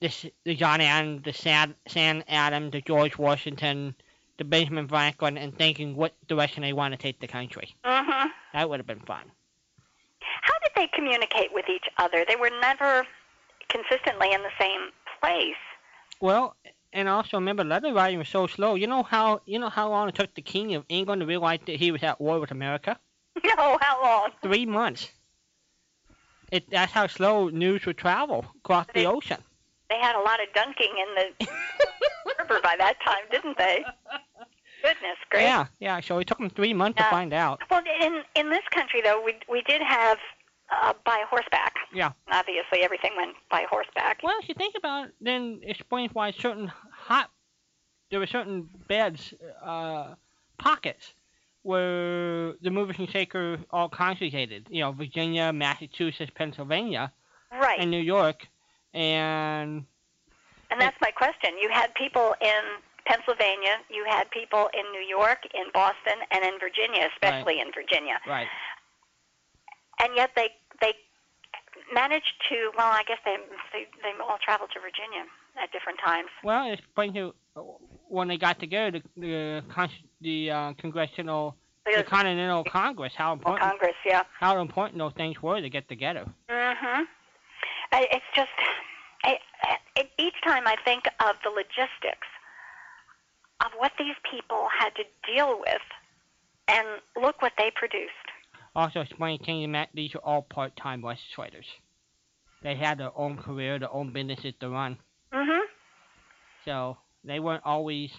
[0.00, 3.94] this the John Adams, the Sam, Sam Adams, the George Washington,
[4.36, 7.74] the Benjamin Franklin, and thinking what direction they want to take the country.
[7.84, 8.28] Mm-hmm.
[8.52, 9.24] That would have been fun.
[10.20, 12.24] How did they communicate with each other?
[12.28, 13.06] They were never
[13.68, 14.90] consistently in the same
[15.20, 15.54] place.
[16.20, 16.56] Well,
[16.92, 18.74] and also remember letter writing was so slow.
[18.74, 21.60] You know how you know how long it took the King of England to realize
[21.66, 22.98] that he was at war with America?
[23.56, 24.30] No, how long?
[24.42, 25.10] Three months.
[26.50, 29.38] It that's how slow news would travel across the ocean.
[29.90, 31.46] They had a lot of dunking in the
[32.36, 33.84] harbor by that time, didn't they?
[34.82, 35.46] Goodness gracious.
[35.48, 36.00] Yeah, yeah.
[36.00, 37.04] So it took them three months Yeah.
[37.04, 37.60] to find out.
[37.70, 40.18] Well, in in this country though, we we did have
[40.70, 41.74] uh, by horseback.
[41.94, 42.12] Yeah.
[42.30, 44.20] Obviously, everything went by horseback.
[44.22, 47.30] Well, if you think about it, then explains why certain hot
[48.10, 50.14] there were certain beds, uh,
[50.58, 51.12] pockets
[51.62, 54.66] where the movers and shakers all congregated.
[54.70, 57.12] You know, Virginia, Massachusetts, Pennsylvania,
[57.52, 57.78] Right.
[57.78, 58.46] and New York,
[58.94, 59.84] and
[60.70, 61.50] And that's my question.
[61.60, 62.62] You had people in
[63.06, 68.18] Pennsylvania, you had people in New York, in Boston, and in Virginia, especially in Virginia.
[68.26, 68.46] right.
[70.00, 70.48] And yet they
[70.80, 70.92] they
[71.92, 72.70] managed to.
[72.76, 73.36] Well, I guess they
[73.72, 75.24] they, they all traveled to Virginia
[75.62, 76.28] at different times.
[76.44, 77.34] Well, it explains to
[78.08, 79.88] when they got together, the the,
[80.20, 84.22] the uh, congressional, the Continental Congress, how important Congress, yeah.
[84.38, 86.26] how important those things were to get together.
[86.48, 87.06] Mhm.
[87.92, 88.50] It's just
[89.24, 92.28] I, I, each time I think of the logistics
[93.64, 95.82] of what these people had to deal with,
[96.68, 96.86] and
[97.20, 98.12] look what they produced.
[98.78, 101.66] Also, explain to you, Matt, these are all part-time legislators.
[102.62, 104.98] They had their own career, their own businesses to run,
[105.32, 105.64] Mm-hmm.
[106.64, 108.10] so they weren't always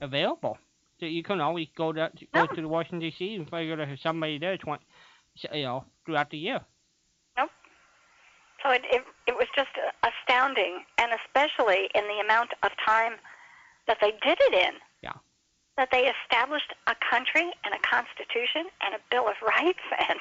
[0.00, 0.58] available.
[1.00, 2.46] So you couldn't always go to go No.
[2.46, 3.34] to the Washington D.C.
[3.34, 4.84] and figure there's somebody there, twenty,
[5.52, 6.60] you know, throughout the year.
[7.36, 7.50] Nope.
[8.62, 9.70] So it, it it was just
[10.04, 13.14] astounding, and especially in the amount of time
[13.88, 14.74] that they did it in.
[15.02, 15.14] Yeah.
[15.76, 16.72] That they established
[17.10, 20.18] country and a constitution and a bill of rights, and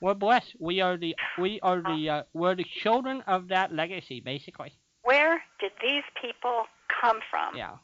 [0.00, 0.56] We're blessed.
[0.60, 4.72] We are the we are the uh, we're the children of that legacy, basically.
[5.02, 6.64] where did these people
[7.00, 7.56] come from?
[7.56, 7.76] Yeah.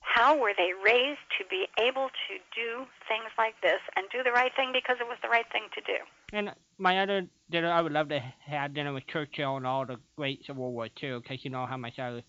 [0.00, 4.30] How were they raised to be able to do things like this and do the
[4.32, 5.98] right thing because it was the right thing to do?
[6.32, 9.98] And my other dinner, I would love to have dinner with Churchill and all the
[10.16, 12.22] greats of World War II, because you know how much I was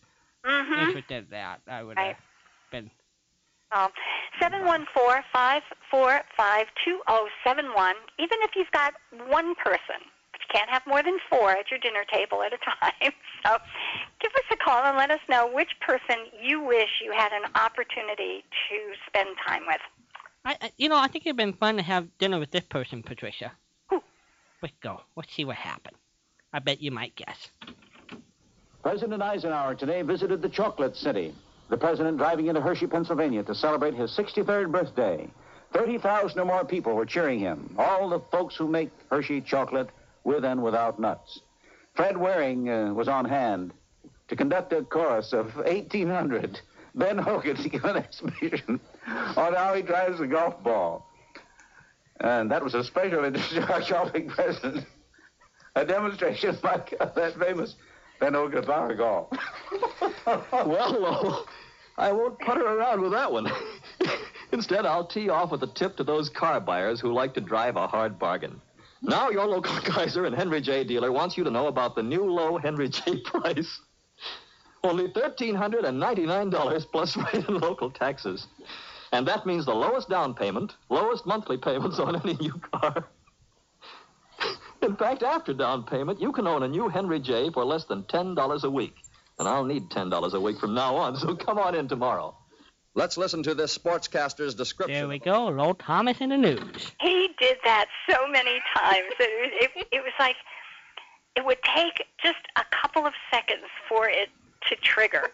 [0.45, 0.79] Mm-hmm.
[0.81, 1.61] interested in that.
[1.67, 2.17] I would have Right.
[2.71, 2.91] been.
[3.71, 3.89] Um,
[4.41, 5.61] seven one four five
[5.91, 7.95] four five two zero seven one.
[8.17, 8.93] Even if you've got
[9.27, 9.99] one person,
[10.31, 13.11] but you can't have more than four at your dinner table at a time.
[13.45, 13.55] So,
[14.19, 17.49] give us a call and let us know which person you wish you had an
[17.55, 19.79] opportunity to spend time with.
[20.43, 23.03] I, I you know, I think it'd been fun to have dinner with this person,
[23.03, 23.53] Patricia.
[23.89, 24.01] Who?
[24.61, 25.01] Let's go.
[25.15, 25.95] Let's see what happened.
[26.51, 27.49] I bet you might guess.
[28.81, 31.33] President Eisenhower today visited the Chocolate City.
[31.69, 35.29] The president driving into Hershey, Pennsylvania to celebrate his 63rd birthday.
[35.73, 37.75] 30,000 or more people were cheering him.
[37.77, 39.89] All the folks who make Hershey chocolate
[40.23, 41.41] with and without nuts.
[41.95, 43.73] Fred Waring uh, was on hand
[44.29, 46.59] to conduct a chorus of 1,800.
[46.95, 51.05] Ben Hogan to give an exhibition on how he drives a golf ball.
[52.19, 54.85] And that was a special edition of our shopping present.
[55.75, 57.75] A demonstration like that famous
[58.19, 59.29] Ben Hogan power golf.
[60.51, 61.45] well,
[61.97, 63.51] I won't putter around with that one.
[64.51, 67.75] Instead, I'll tee off with a tip to those car buyers who like to drive
[67.75, 68.61] a hard bargain.
[69.01, 70.83] Now, your local Kaiser and Henry J.
[70.83, 73.17] dealer wants you to know about the new low Henry J.
[73.25, 73.79] price.
[74.83, 78.47] Only $1,399 plus rate and local taxes.
[79.11, 83.07] And that means the lowest down payment, lowest monthly payments on any new car.
[84.81, 88.03] In fact, after down payment, you can own a new Henry J for less than
[88.03, 88.95] $10 a week.
[89.39, 92.35] And I'll need $10 a week from now on, so come on in tomorrow.
[92.95, 94.95] Let's listen to this sportscaster's description.
[94.95, 95.49] There we go.
[95.49, 96.91] Lowell Thomas in the news.
[96.99, 99.13] He did that so many times.
[99.19, 100.35] It, it, it was like
[101.35, 104.29] it would take just a couple of seconds for it
[104.67, 105.29] to trigger.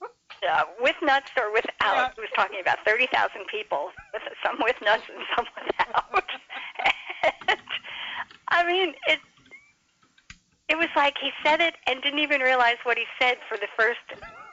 [0.46, 2.12] Uh, with nuts or without.
[2.16, 6.24] He was talking about 30,000 people, with, some with nuts and some without.
[7.48, 7.58] and,
[8.48, 9.20] I mean, it
[10.68, 13.68] it was like he said it and didn't even realize what he said for the
[13.76, 14.00] first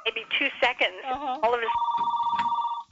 [0.05, 0.93] maybe two seconds.
[1.09, 1.39] Uh-huh.
[1.43, 1.69] All of his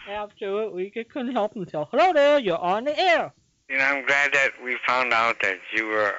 [0.09, 0.91] Absolutely.
[0.93, 1.89] He couldn't help himself.
[1.91, 2.39] Hello there.
[2.39, 3.32] You're on the air.
[3.70, 6.15] You know, I'm glad that we found out that you were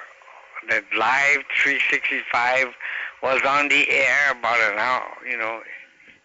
[0.69, 2.67] that live 365
[3.23, 5.59] was on the air about an hour, you know,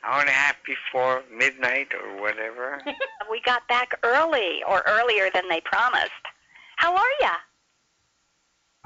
[0.04, 2.80] hour and a half before midnight or whatever.
[3.30, 6.10] we got back early or earlier than they promised.
[6.76, 7.30] How are ya?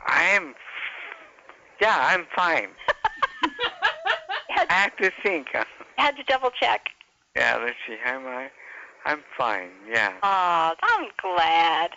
[0.07, 0.55] I'm,
[1.81, 2.69] yeah, I'm fine.
[4.57, 5.49] I have to think.
[5.55, 5.65] uh,
[5.97, 6.89] Had to double check.
[7.37, 7.97] Yeah, let's see.
[8.03, 8.51] How am I?
[9.07, 9.71] I'm fine.
[9.89, 10.13] Yeah.
[10.23, 11.91] Oh, I'm glad.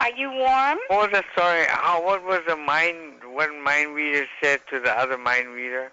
[0.00, 0.78] Are you warm?
[0.88, 1.64] What was the story?
[1.68, 2.04] How?
[2.04, 3.22] What was the mind?
[3.32, 5.90] What mind reader said to the other mind reader?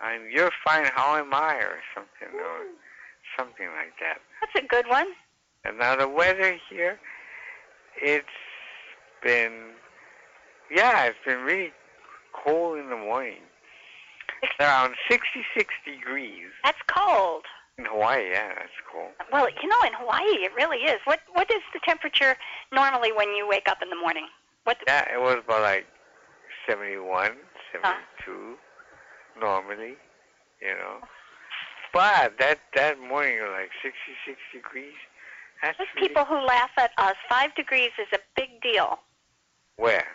[0.00, 0.28] I'm.
[0.30, 0.86] You're fine.
[0.94, 1.54] How am I?
[1.54, 2.38] Or something.
[2.38, 2.58] Or
[3.38, 4.18] something like that.
[4.42, 5.06] That's a good one.
[5.64, 6.98] And now the weather here,
[7.96, 8.26] it's
[9.22, 9.52] been,
[10.70, 11.72] yeah, it's been really
[12.32, 13.40] cold in the morning.
[14.58, 17.44] Around 66 degrees That's cold.
[17.78, 18.30] in Hawaii.
[18.32, 19.10] Yeah, that's cold.
[19.32, 20.98] Well, you know, in Hawaii, it really is.
[21.04, 22.36] What What is the temperature
[22.72, 24.26] normally when you wake up in the morning?
[24.64, 24.78] What?
[24.86, 25.86] Yeah, it was about like
[26.68, 27.32] 71,
[27.72, 28.56] 72
[29.40, 29.94] normally,
[30.60, 30.98] you know.
[31.92, 34.94] But that that morning like 66 degrees.
[35.62, 38.98] That's Those really, people who laugh at us, five degrees is a big deal.
[39.76, 40.06] where?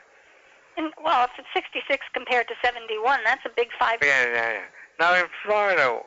[0.77, 3.97] And well, if it's 66 compared to 71, that's a big five.
[4.01, 4.61] Yeah, yeah, yeah.
[4.99, 5.99] Now in Florida,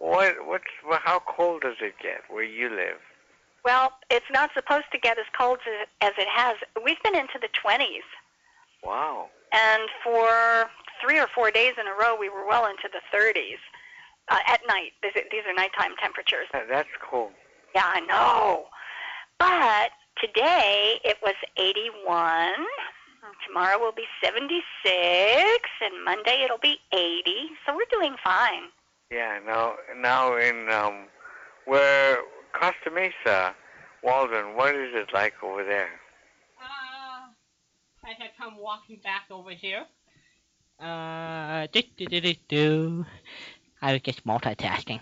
[0.00, 2.98] what what's well, how cold does it get where you live?
[3.64, 6.56] Well, it's not supposed to get as cold as, as it has.
[6.84, 8.06] We've been into the 20s,
[8.84, 9.28] Wow.
[9.52, 10.70] and for
[11.02, 13.58] three or four days in a row, we were well into the 30s
[14.30, 14.92] uh, at night.
[15.02, 16.46] These are, these are nighttime temperatures.
[16.52, 17.32] That- That's cold.
[17.74, 18.66] Yeah, I know.
[19.38, 19.90] But
[20.22, 22.52] today it was 81.
[23.46, 24.62] Tomorrow will be 76,
[25.80, 27.50] and Monday it'll be 80.
[27.66, 28.64] So we're doing fine.
[29.10, 31.06] Yeah, now now in um
[31.64, 32.18] where
[32.52, 33.54] Costa Mesa,
[34.02, 35.90] Walden, what is it like over there?
[36.60, 39.84] Uh, as I come walking back over here.
[40.80, 43.06] Uh, do, do, do, do, do.
[43.82, 45.00] I was just multitasking.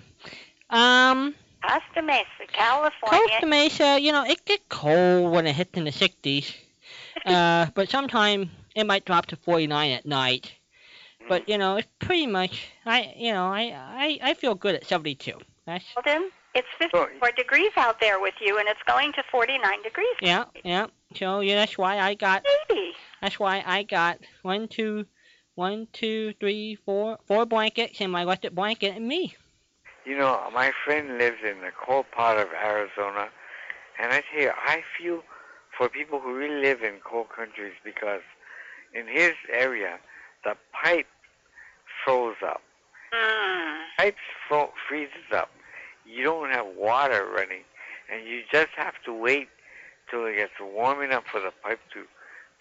[0.71, 3.29] Um, Costa Mesa, California.
[3.29, 6.55] Costa Mesa, you know, it gets cold when it hits in the 60s.
[7.25, 10.53] Uh, but sometime it might drop to 49 at night.
[11.29, 14.87] But you know, it's pretty much I, you know, I, I, I feel good at
[14.87, 15.33] 72.
[15.67, 20.15] That's Walden, it's 54 degrees out there with you, and it's going to 49 degrees.
[20.21, 20.87] yeah, yeah.
[21.17, 22.45] So yeah, that's why I got.
[22.69, 22.93] Maybe.
[23.21, 25.07] That's why I got one, two,
[25.55, 29.35] one, two, three, four, four blankets and my electric blanket and me.
[30.05, 33.29] You know, my friend lives in the cold part of Arizona,
[34.01, 35.23] and I tell you, I feel
[35.77, 38.23] for people who really live in cold countries because
[38.95, 39.99] in his area,
[40.45, 41.07] the pipe
[42.05, 42.63] froze up.
[43.13, 43.83] Mm.
[43.99, 44.17] Pipes
[44.49, 45.51] fro- freezes up.
[46.07, 47.65] You don't have water running,
[48.13, 49.49] and you just have to wait
[50.11, 52.05] till it gets warm enough for the pipe to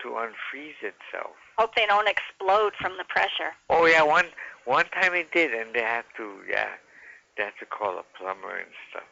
[0.02, 1.32] to unfreeze itself.
[1.58, 3.54] Hope they don't explode from the pressure.
[3.70, 4.26] Oh yeah, one
[4.66, 6.70] one time it did, and they had to yeah,
[7.38, 9.08] they had to call a plumber and stuff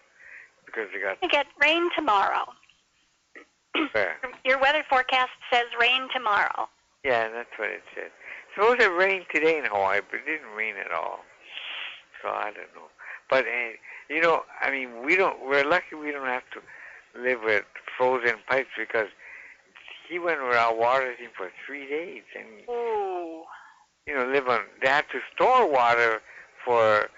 [0.65, 2.45] because they got We get rain tomorrow.
[3.93, 4.17] There.
[4.45, 6.67] Your weather forecast says rain tomorrow.
[7.03, 8.11] Yeah, that's what it said.
[8.55, 11.19] Suppose it rained today in Hawaii, but it didn't rain at all.
[12.21, 12.87] So I don't know.
[13.29, 13.71] But uh,
[14.09, 15.37] you know, I mean, we don't.
[15.45, 17.63] We're lucky we don't have to live with
[17.97, 19.07] frozen pipes because
[20.09, 23.43] he went without water for three days, and Ooh.
[24.05, 24.61] you know, live on.
[24.81, 26.21] They have to store water
[26.63, 27.09] for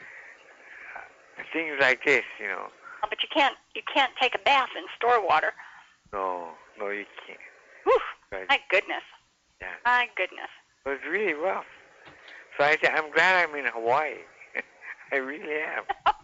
[1.51, 2.23] things like this.
[2.39, 2.67] You know.
[3.03, 5.53] Oh, But you can't you can't take a bath and store water.
[6.13, 6.49] No,
[6.79, 7.39] no, you can't.
[7.83, 7.99] Whew.
[8.31, 8.45] Right.
[8.49, 9.03] My goodness.
[9.61, 9.67] Yeah.
[9.85, 10.49] My goodness.
[10.85, 11.65] It was really rough.
[12.57, 14.23] So I, I'm glad I'm in Hawaii.
[15.11, 15.83] I really am.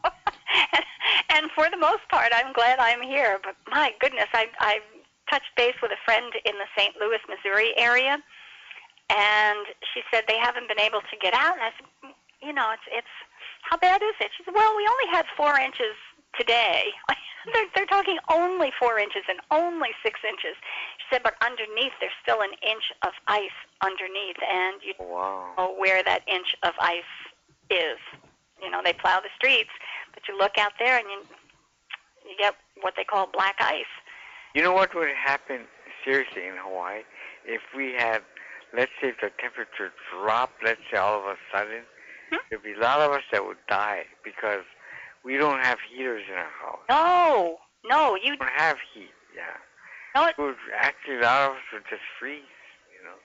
[1.29, 3.39] and for the most part, I'm glad I'm here.
[3.43, 4.79] But my goodness, I I
[5.29, 6.95] touched base with a friend in the St.
[6.99, 8.17] Louis, Missouri area,
[9.09, 11.55] and she said they haven't been able to get out.
[11.55, 13.15] And I said, mm, you know, it's it's
[13.63, 14.31] how bad is it?
[14.37, 15.95] She said, well, we only had four inches
[16.37, 16.91] today.
[17.53, 20.55] they're they're talking only four inches and only six inches.
[20.99, 25.53] She said, but underneath there's still an inch of ice underneath, and you oh, Wow.
[25.57, 27.13] know where that inch of ice
[27.69, 27.97] is.
[28.61, 29.71] You know, they plow the streets,
[30.13, 31.21] but you look out there and you
[32.29, 33.89] you get what they call black ice.
[34.53, 35.61] You know what would happen
[36.05, 37.01] seriously in Hawaii
[37.45, 38.21] if we had,
[38.75, 41.81] let's say, if the temperature dropped, let's say all of a sudden,
[42.29, 42.37] hmm?
[42.49, 44.63] there'd be a lot of us that would die because
[45.23, 46.79] we don't have heaters in our house.
[46.89, 47.57] No,
[47.87, 49.11] no, you don't have heat.
[49.35, 49.57] Yeah.
[50.15, 52.41] No, it, would actually a lot of us would just freeze.
[52.91, 53.17] You know.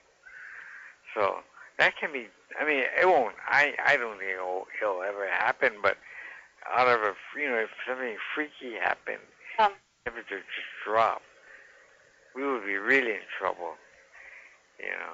[1.13, 1.37] So
[1.79, 2.27] that can be.
[2.59, 3.35] I mean, it won't.
[3.47, 5.73] I I don't think it'll, it'll ever happen.
[5.81, 5.97] But
[6.71, 9.25] out of a you know, if something freaky happened,
[9.59, 9.73] Um.
[10.05, 11.21] temperature just drop,
[12.35, 13.73] we would be really in trouble.
[14.79, 15.13] You know.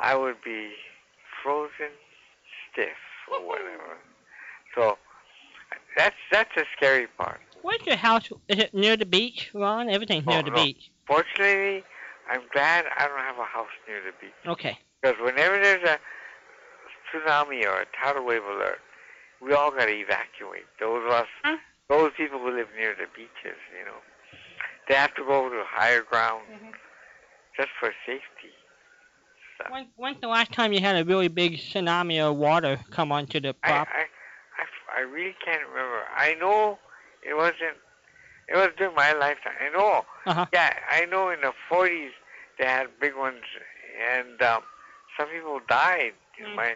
[0.00, 0.72] I would be
[1.42, 1.92] frozen
[2.72, 2.98] stiff
[3.32, 3.98] or whatever.
[4.74, 4.98] So
[5.96, 7.40] that's that's a scary part.
[7.62, 8.30] Where's your house?
[8.48, 9.88] Is it near the beach, Ron?
[9.90, 10.56] Everything's near Oh, the no.
[10.56, 10.90] beach.
[11.06, 11.84] Fortunately,
[12.30, 14.32] I'm glad I don't have a house near the beach.
[14.46, 14.78] Okay.
[15.02, 15.98] Because whenever there's a
[17.10, 18.80] tsunami or a tidal wave alert,
[19.40, 20.64] we all got to evacuate.
[20.80, 21.26] Those of us,
[21.88, 23.98] those people who live near the beaches, you know,
[24.88, 26.70] they have to go to higher ground mm-hmm.
[27.56, 28.54] just for safety.
[29.70, 33.40] When, when's the last time you had a really big tsunami or water come onto
[33.40, 33.88] the I, prop?
[34.98, 36.02] I, really can't remember.
[36.16, 36.78] I know
[37.22, 37.78] it wasn't.
[38.48, 39.54] It was during my lifetime.
[39.60, 40.04] I know.
[40.26, 40.46] Uh-huh.
[40.52, 41.30] Yeah, I know.
[41.30, 42.10] In the 40s,
[42.58, 43.42] they had big ones,
[44.12, 44.62] and um,
[45.18, 46.12] some people died.
[46.56, 46.74] My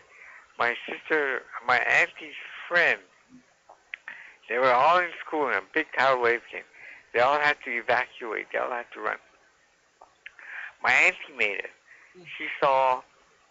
[0.58, 2.34] my sister, my auntie's
[2.68, 2.98] friend.
[4.48, 6.62] They were all in school, and a big tidal wave came.
[7.14, 8.46] They all had to evacuate.
[8.52, 9.16] They all had to run.
[10.82, 11.70] My auntie made it.
[12.38, 13.02] She saw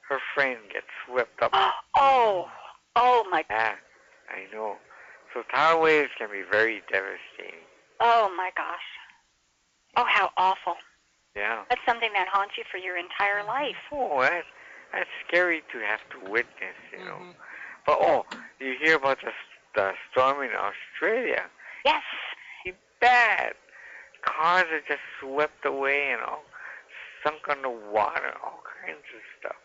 [0.10, 1.52] her friend get swept up.
[1.98, 2.49] oh,
[2.95, 3.76] oh my, Yeah,
[4.30, 4.76] I know.
[5.34, 7.65] So tidal waves can be very devastating.
[7.99, 8.88] oh my gosh.
[9.98, 10.76] Oh, how awful.
[11.35, 11.64] Yeah.
[11.69, 13.76] That's something that haunts you for your entire life.
[13.91, 14.45] Oh, that's
[14.93, 17.15] that's scary to have to witness, you know.
[17.15, 17.31] Mm-hmm.
[17.85, 18.26] But oh,
[18.60, 19.31] you hear about the
[19.76, 21.43] the storm in Australia?
[21.85, 22.03] Yes.
[22.65, 23.53] It's bad.
[24.23, 26.43] Cars are just swept away and all
[27.23, 29.56] sunk underwater, all kinds of stuff.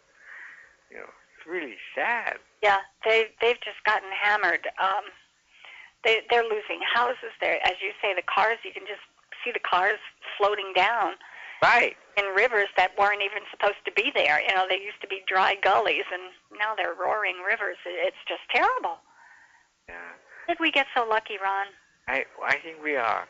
[0.90, 2.38] You know, it's really sad.
[2.62, 4.66] Yeah, they they've just gotten hammered.
[4.80, 5.04] Um,
[6.04, 8.14] they they're losing houses there, as you say.
[8.14, 9.04] The cars, you can just
[9.44, 9.98] see the cars
[10.38, 11.14] floating down.
[11.62, 11.96] Right.
[12.18, 14.42] in rivers that weren't even supposed to be there.
[14.46, 17.78] You know, they used to be dry gullies, and now they're roaring rivers.
[17.86, 18.98] It's just terrible.
[19.88, 19.94] Yeah.
[20.48, 21.66] Did we get so lucky, Ron?
[22.08, 23.26] I I think we are,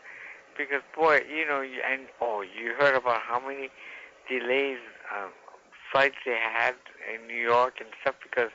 [0.58, 3.70] because boy, you know, you, and oh, you heard about how many
[4.28, 4.78] delays
[5.14, 5.30] um,
[5.92, 6.74] flights they had
[7.14, 8.50] in New York and stuff because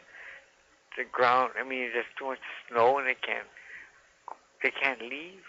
[0.97, 1.51] the ground.
[1.59, 2.39] I mean, there's too much
[2.69, 3.47] snow and they can't
[4.63, 5.41] they can't leave.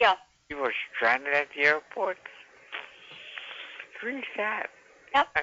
[0.00, 0.14] Yeah.
[0.48, 2.18] People are stranded at the airport.
[3.94, 4.68] It's really sad.
[5.14, 5.28] Yep.
[5.36, 5.42] I,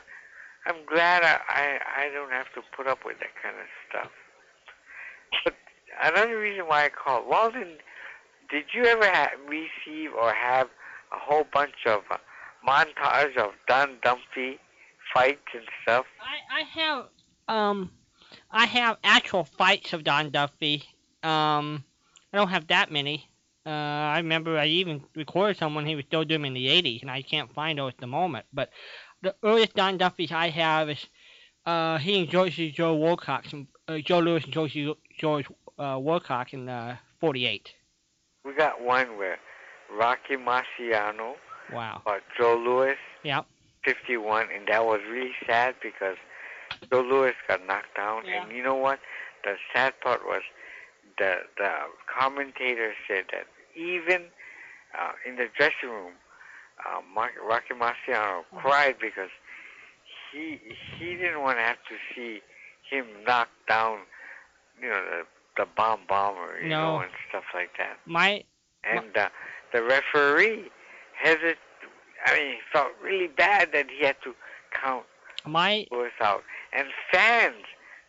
[0.68, 4.12] I'm glad I, I I don't have to put up with that kind of stuff.
[5.44, 5.54] But
[6.02, 7.78] another reason why I called, Walden,
[8.50, 10.68] did you ever ha- receive or have
[11.12, 12.18] a whole bunch of uh,
[12.68, 14.60] montage of Don Dunphy
[15.14, 16.06] fights and stuff?
[16.22, 17.06] I, I have
[17.48, 17.92] um
[18.52, 20.84] I have actual fights of Don Dunphy.
[21.24, 21.84] Um
[22.34, 23.30] I don't have that many.
[23.66, 26.68] Uh I remember I even recorded some when he was still doing them in the
[26.70, 28.46] eighties and I can't find those at the moment.
[28.54, 28.70] But
[29.22, 31.06] the earliest Don Dunphys I have is
[31.66, 34.78] uh he and Jersey Joe Walcott and uh, Joe Louis and George
[35.20, 35.48] George
[35.80, 37.74] uh, Wilcox in uh forty eight.
[38.44, 39.38] We got one where
[39.92, 41.34] Rocky Marciano
[41.72, 42.02] Wow.
[42.04, 43.46] fought Joe Louis, Yep.
[43.86, 46.16] 51, and that was really sad because
[46.92, 48.24] Joe Louis got knocked down.
[48.28, 49.00] And you know what?
[49.44, 50.42] The sad part was
[51.18, 51.72] the the
[52.20, 53.46] commentator said that
[53.76, 54.24] even
[55.00, 56.14] uh, in the dressing room,
[56.86, 59.30] uh, Mark, Rocky Marciano cried because
[60.32, 60.60] he
[61.00, 62.42] he didn't want to have to see
[62.90, 64.00] him knock down,
[64.82, 65.24] you know, the
[65.58, 66.98] the bomb bomber, you No.
[66.98, 67.98] know, and stuff like that.
[68.06, 68.44] My
[68.84, 69.30] And uh,
[69.74, 70.70] the referee
[71.24, 71.56] hesit
[72.26, 74.34] I mean, he felt really bad that he had to
[74.72, 75.06] count
[75.46, 76.44] my Lewis out.
[76.76, 77.64] And fans,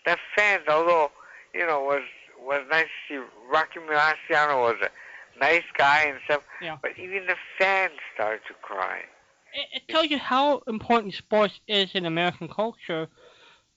[0.04, 1.10] the fans, although
[1.54, 2.02] you know was
[2.40, 6.76] was nice to see Rocky Marciano was a nice guy and stuff, Yeah.
[6.82, 9.00] but even the fans started to cry.
[9.52, 13.08] it, it tells you how important sports is in American culture.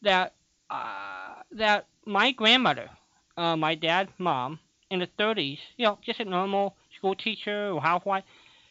[0.02, 0.34] That
[0.70, 2.90] uh, that my grandmother,
[3.38, 4.60] uh, my dad's mom,
[4.90, 8.24] in the 30s, you know, just a normal school teacher or housewife,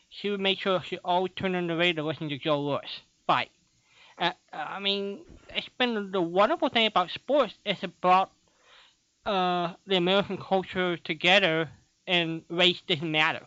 [0.08, 3.00] she would make sure she always turned on the radio to listen to Joe Louis
[3.26, 3.50] fight.
[4.20, 5.20] Uh, I mean,
[5.54, 7.54] it's been the wonderful thing about sports.
[7.64, 8.30] It's about
[9.26, 11.68] uh, the American culture together,
[12.06, 13.46] and race doesn't matter.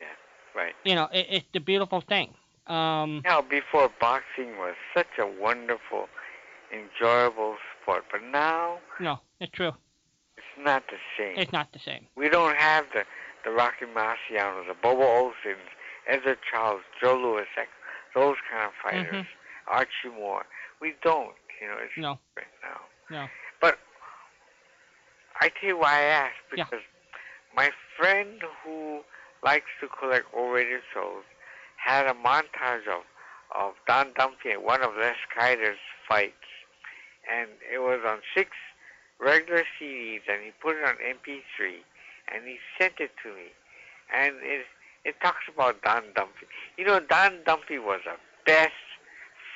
[0.00, 0.06] Yeah,
[0.54, 0.74] right.
[0.84, 2.34] You know, it, it's the beautiful thing.
[2.66, 6.08] Um, Now, before boxing was such a wonderful,
[6.72, 9.72] enjoyable sport, but now no, it's true.
[10.36, 11.38] it's not the same.
[11.38, 12.06] It's not the same.
[12.16, 13.04] We don't have the
[13.44, 15.68] the Rocky Marcianos, the Bobo Olsons,
[16.10, 17.44] Ezzard Charles, Joe Louis,
[18.12, 19.26] those kind of fighters, Mhm.
[19.68, 20.44] Archie Moore.
[20.80, 22.18] We don't, you know, it's No.
[22.34, 22.80] different now.
[23.10, 23.28] No.
[23.60, 23.78] But
[25.40, 26.82] I tell you why I asked because
[27.54, 29.00] my friend who
[29.42, 31.24] likes to collect overrated shows
[31.76, 33.02] had a montage of
[33.54, 35.78] of Don Dunphy and one of Les Kider's
[36.08, 36.34] fights,
[37.32, 38.50] and it was on six
[39.20, 41.78] regular CDs, and he put it on MP3,
[42.34, 43.52] and he sent it to me,
[44.12, 44.66] and it
[45.04, 46.46] it talks about Don Dunphy.
[46.76, 48.72] You know, Don Dunphy was the best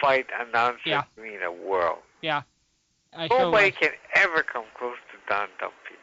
[0.00, 1.02] fight announcer Yeah.
[1.16, 1.98] in the world.
[2.22, 2.42] Yeah.
[3.16, 5.96] I Nobody can ever come close to Don Dunphy.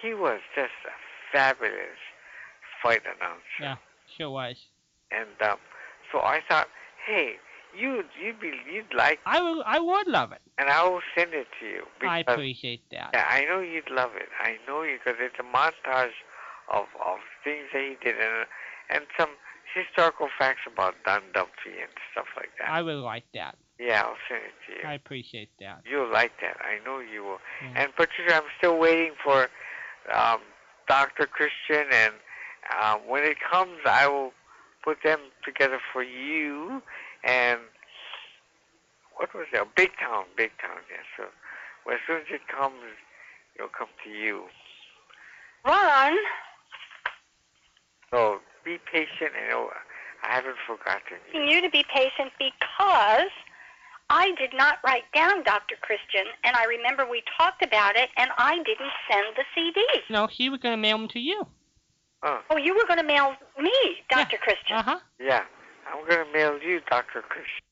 [0.00, 0.92] He was just a
[1.32, 1.98] fabulous
[2.82, 3.42] fight announcer.
[3.60, 3.76] Yeah,
[4.16, 4.56] sure was.
[5.10, 5.58] And um,
[6.12, 6.68] so I thought,
[7.06, 7.34] hey,
[7.76, 9.62] you you'd be you'd like, I will.
[9.66, 10.42] I would love it.
[10.58, 11.82] and I will send it to you.
[12.08, 13.10] I appreciate that.
[13.12, 14.28] Yeah, I know you'd love it.
[14.40, 16.14] I know you because it's a montage
[16.72, 18.46] of of things that he did and
[18.90, 19.30] and some
[19.74, 22.70] historical facts about Don Dunphy and stuff like that.
[22.70, 23.56] I would like that.
[23.78, 24.88] yeah, I'll send it to you.
[24.88, 25.82] I appreciate that.
[25.90, 26.56] You'll like that.
[26.60, 27.38] I know you will.
[27.62, 27.82] Yeah.
[27.82, 29.48] And Patricia, I'm still waiting for
[30.12, 30.40] um,
[30.88, 31.26] Dr.
[31.26, 32.12] Christian, and
[32.80, 34.32] um, when it comes, I will
[34.84, 36.82] put them together for you.
[37.24, 37.60] And
[39.16, 39.74] what was that?
[39.76, 40.78] Big Town, Big Town.
[40.90, 41.02] Yeah.
[41.16, 41.24] So
[41.86, 42.76] well, as soon as it comes,
[43.56, 44.44] it'll come to you.
[45.64, 46.16] Ron,
[48.10, 49.70] So be patient, and it'll,
[50.22, 51.40] I haven't forgotten you.
[51.40, 53.30] asking you to be patient because
[54.10, 55.76] I did not write down Dr.
[55.82, 59.82] Christian, and I remember we talked about it, and I didn't send the CD.
[60.10, 61.46] No, he was gonna mail them to you.
[62.24, 63.72] Oh, you were going to mail me,
[64.08, 64.38] Dr.
[64.38, 64.76] Christian.
[64.76, 64.98] Uh huh.
[65.20, 65.42] Yeah,
[65.86, 67.22] I'm gonna mail you Dr.
[67.22, 67.62] Christian.